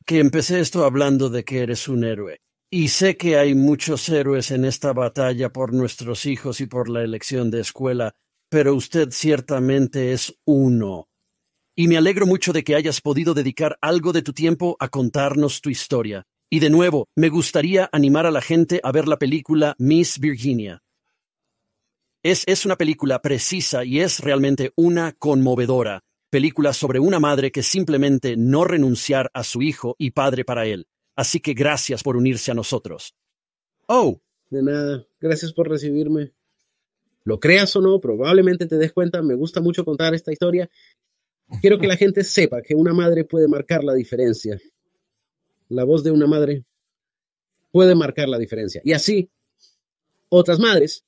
que 0.05 0.19
empecé 0.19 0.59
esto 0.59 0.85
hablando 0.85 1.29
de 1.29 1.43
que 1.43 1.59
eres 1.59 1.87
un 1.87 2.03
héroe. 2.03 2.39
Y 2.71 2.87
sé 2.87 3.17
que 3.17 3.37
hay 3.37 3.53
muchos 3.53 4.09
héroes 4.09 4.51
en 4.51 4.65
esta 4.65 4.93
batalla 4.93 5.51
por 5.51 5.73
nuestros 5.73 6.25
hijos 6.25 6.59
y 6.59 6.65
por 6.65 6.89
la 6.89 7.03
elección 7.03 7.51
de 7.51 7.61
escuela, 7.61 8.15
pero 8.49 8.73
usted 8.73 9.09
ciertamente 9.11 10.11
es 10.11 10.35
uno. 10.45 11.07
Y 11.75 11.87
me 11.87 11.97
alegro 11.97 12.25
mucho 12.25 12.53
de 12.53 12.63
que 12.63 12.75
hayas 12.75 13.01
podido 13.01 13.33
dedicar 13.33 13.77
algo 13.81 14.11
de 14.11 14.21
tu 14.21 14.33
tiempo 14.33 14.75
a 14.79 14.89
contarnos 14.89 15.61
tu 15.61 15.69
historia. 15.69 16.23
Y 16.49 16.59
de 16.59 16.69
nuevo, 16.69 17.07
me 17.15 17.29
gustaría 17.29 17.89
animar 17.91 18.25
a 18.25 18.31
la 18.31 18.41
gente 18.41 18.79
a 18.83 18.91
ver 18.91 19.07
la 19.07 19.17
película 19.17 19.75
Miss 19.77 20.19
Virginia. 20.19 20.81
Es, 22.23 22.43
es 22.47 22.65
una 22.65 22.77
película 22.77 23.21
precisa 23.21 23.83
y 23.83 23.99
es 23.99 24.19
realmente 24.19 24.71
una 24.75 25.13
conmovedora 25.13 26.03
película 26.33 26.73
sobre 26.73 26.97
una 26.97 27.19
madre 27.19 27.51
que 27.51 27.61
simplemente 27.61 28.35
no 28.35 28.63
renunciar 28.63 29.29
a 29.35 29.43
su 29.43 29.61
hijo 29.61 29.95
y 29.99 30.09
padre 30.09 30.43
para 30.43 30.65
él. 30.65 30.87
Así 31.15 31.39
que 31.39 31.53
gracias 31.53 32.01
por 32.01 32.17
unirse 32.17 32.49
a 32.49 32.55
nosotros. 32.55 33.15
Oh. 33.85 34.19
De 34.49 34.63
nada, 34.63 35.05
gracias 35.21 35.53
por 35.53 35.69
recibirme. 35.69 36.31
Lo 37.23 37.39
creas 37.39 37.75
o 37.75 37.81
no, 37.81 38.01
probablemente 38.01 38.65
te 38.65 38.79
des 38.79 38.91
cuenta, 38.91 39.21
me 39.21 39.35
gusta 39.35 39.61
mucho 39.61 39.85
contar 39.85 40.15
esta 40.15 40.31
historia. 40.31 40.67
Quiero 41.61 41.77
que 41.77 41.85
la 41.85 41.97
gente 41.97 42.23
sepa 42.23 42.63
que 42.63 42.73
una 42.73 42.93
madre 42.93 43.25
puede 43.25 43.47
marcar 43.47 43.83
la 43.83 43.93
diferencia. 43.93 44.59
La 45.69 45.83
voz 45.83 46.03
de 46.03 46.09
una 46.09 46.25
madre 46.25 46.65
puede 47.71 47.93
marcar 47.93 48.27
la 48.27 48.39
diferencia. 48.39 48.81
Y 48.83 48.93
así, 48.93 49.29
otras 50.29 50.57
madres, 50.57 51.05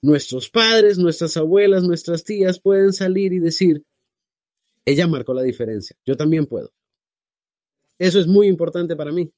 nuestros 0.00 0.48
padres, 0.48 0.96
nuestras 0.96 1.36
abuelas, 1.36 1.82
nuestras 1.82 2.24
tías 2.24 2.58
pueden 2.58 2.94
salir 2.94 3.34
y 3.34 3.38
decir, 3.38 3.84
ella 4.84 5.06
marcó 5.06 5.34
la 5.34 5.42
diferencia, 5.42 5.96
yo 6.04 6.16
también 6.16 6.46
puedo. 6.46 6.72
Eso 7.98 8.18
es 8.18 8.26
muy 8.26 8.46
importante 8.46 8.96
para 8.96 9.12
mí. 9.12 9.30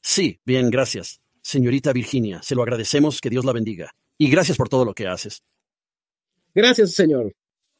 Sí, 0.00 0.40
bien, 0.44 0.70
gracias. 0.70 1.20
Señorita 1.42 1.92
Virginia, 1.92 2.40
se 2.42 2.54
lo 2.54 2.62
agradecemos, 2.62 3.20
que 3.20 3.30
Dios 3.30 3.44
la 3.44 3.52
bendiga. 3.52 3.90
Y 4.18 4.30
gracias 4.30 4.56
por 4.56 4.68
todo 4.68 4.84
lo 4.84 4.94
que 4.94 5.08
haces. 5.08 5.42
Gracias, 6.54 6.92
señor. 6.92 7.34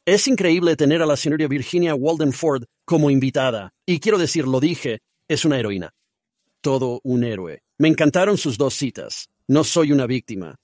Es 0.05 0.27
increíble 0.27 0.75
tener 0.75 1.01
a 1.01 1.05
la 1.05 1.17
señorita 1.17 1.47
Virginia 1.49 1.95
Walden 1.95 2.31
Ford 2.31 2.63
como 2.85 3.09
invitada. 3.09 3.73
Y 3.85 3.99
quiero 3.99 4.17
decir, 4.17 4.47
lo 4.47 4.59
dije, 4.59 4.99
es 5.27 5.45
una 5.45 5.59
heroína. 5.59 5.93
Todo 6.61 7.01
un 7.03 7.23
héroe. 7.23 7.63
Me 7.77 7.87
encantaron 7.87 8.37
sus 8.37 8.57
dos 8.57 8.73
citas. 8.73 9.29
No 9.47 9.63
soy 9.63 9.91
una 9.91 10.05
víctima. 10.05 10.55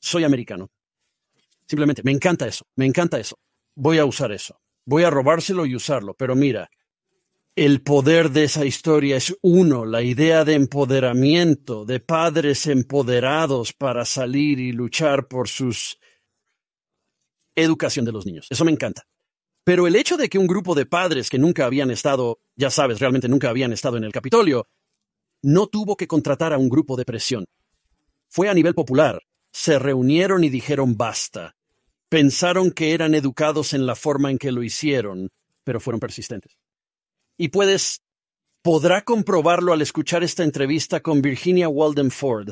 Soy 0.00 0.24
americano. 0.24 0.70
Simplemente, 1.66 2.02
me 2.04 2.12
encanta 2.12 2.46
eso. 2.46 2.64
Me 2.76 2.86
encanta 2.86 3.18
eso. 3.18 3.38
Voy 3.74 3.98
a 3.98 4.04
usar 4.04 4.32
eso. 4.32 4.61
Voy 4.84 5.04
a 5.04 5.10
robárselo 5.10 5.66
y 5.66 5.76
usarlo. 5.76 6.14
Pero 6.14 6.34
mira, 6.34 6.70
el 7.54 7.82
poder 7.82 8.30
de 8.30 8.44
esa 8.44 8.64
historia 8.64 9.16
es 9.16 9.36
uno, 9.42 9.84
la 9.84 10.02
idea 10.02 10.44
de 10.44 10.54
empoderamiento, 10.54 11.84
de 11.84 12.00
padres 12.00 12.66
empoderados 12.66 13.72
para 13.72 14.04
salir 14.04 14.58
y 14.58 14.72
luchar 14.72 15.28
por 15.28 15.48
sus 15.48 15.98
educación 17.54 18.04
de 18.06 18.12
los 18.12 18.24
niños. 18.24 18.46
Eso 18.48 18.64
me 18.64 18.72
encanta. 18.72 19.02
Pero 19.64 19.86
el 19.86 19.96
hecho 19.96 20.16
de 20.16 20.28
que 20.28 20.38
un 20.38 20.46
grupo 20.46 20.74
de 20.74 20.86
padres 20.86 21.30
que 21.30 21.38
nunca 21.38 21.66
habían 21.66 21.90
estado, 21.90 22.40
ya 22.56 22.70
sabes, 22.70 22.98
realmente 22.98 23.28
nunca 23.28 23.50
habían 23.50 23.72
estado 23.72 23.96
en 23.96 24.04
el 24.04 24.12
Capitolio, 24.12 24.66
no 25.42 25.66
tuvo 25.66 25.96
que 25.96 26.06
contratar 26.06 26.52
a 26.52 26.58
un 26.58 26.68
grupo 26.68 26.96
de 26.96 27.04
presión. 27.04 27.44
Fue 28.28 28.48
a 28.48 28.54
nivel 28.54 28.74
popular. 28.74 29.22
Se 29.52 29.78
reunieron 29.78 30.42
y 30.42 30.48
dijeron 30.48 30.96
basta. 30.96 31.54
Pensaron 32.12 32.72
que 32.72 32.92
eran 32.92 33.14
educados 33.14 33.72
en 33.72 33.86
la 33.86 33.94
forma 33.94 34.30
en 34.30 34.36
que 34.36 34.52
lo 34.52 34.62
hicieron, 34.62 35.30
pero 35.64 35.80
fueron 35.80 35.98
persistentes. 35.98 36.58
Y 37.38 37.48
puedes, 37.48 38.02
podrá 38.60 39.02
comprobarlo 39.02 39.72
al 39.72 39.80
escuchar 39.80 40.22
esta 40.22 40.44
entrevista 40.44 41.00
con 41.00 41.22
Virginia 41.22 41.70
Walden 41.70 42.10
Ford. 42.10 42.50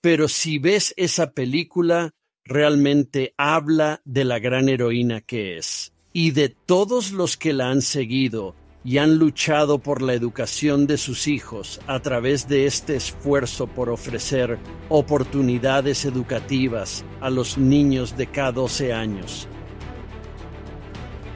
Pero 0.00 0.26
si 0.26 0.58
ves 0.58 0.94
esa 0.96 1.32
película, 1.32 2.14
realmente 2.42 3.34
habla 3.36 4.00
de 4.06 4.24
la 4.24 4.38
gran 4.38 4.70
heroína 4.70 5.20
que 5.20 5.58
es 5.58 5.92
y 6.14 6.30
de 6.30 6.48
todos 6.48 7.12
los 7.12 7.36
que 7.36 7.52
la 7.52 7.68
han 7.68 7.82
seguido 7.82 8.54
y 8.84 8.98
han 8.98 9.16
luchado 9.16 9.78
por 9.78 10.00
la 10.00 10.14
educación 10.14 10.86
de 10.86 10.96
sus 10.96 11.28
hijos 11.28 11.80
a 11.86 12.00
través 12.00 12.48
de 12.48 12.66
este 12.66 12.96
esfuerzo 12.96 13.66
por 13.66 13.90
ofrecer 13.90 14.58
oportunidades 14.88 16.04
educativas 16.04 17.04
a 17.20 17.30
los 17.30 17.58
niños 17.58 18.16
de 18.16 18.26
cada 18.26 18.52
12 18.52 18.92
años. 18.92 19.48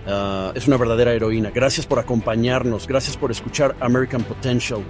Ah, 0.07 0.53
es 0.55 0.67
una 0.67 0.77
verdadera 0.77 1.13
heroína. 1.13 1.51
Gracias 1.51 1.87
por 1.87 1.99
acompañarnos, 1.99 2.87
gracias 2.87 3.17
por 3.17 3.31
escuchar 3.31 3.77
American 3.81 4.23
Potential. 4.23 4.83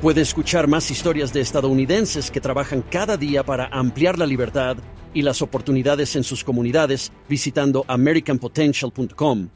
Puede 0.00 0.20
escuchar 0.20 0.68
más 0.68 0.90
historias 0.90 1.32
de 1.32 1.40
estadounidenses 1.40 2.30
que 2.30 2.40
trabajan 2.40 2.82
cada 2.82 3.16
día 3.16 3.42
para 3.42 3.66
ampliar 3.68 4.18
la 4.18 4.26
libertad 4.26 4.76
y 5.14 5.22
las 5.22 5.40
oportunidades 5.40 6.14
en 6.16 6.24
sus 6.24 6.44
comunidades 6.44 7.10
visitando 7.28 7.84
americanpotential.com. 7.88 9.48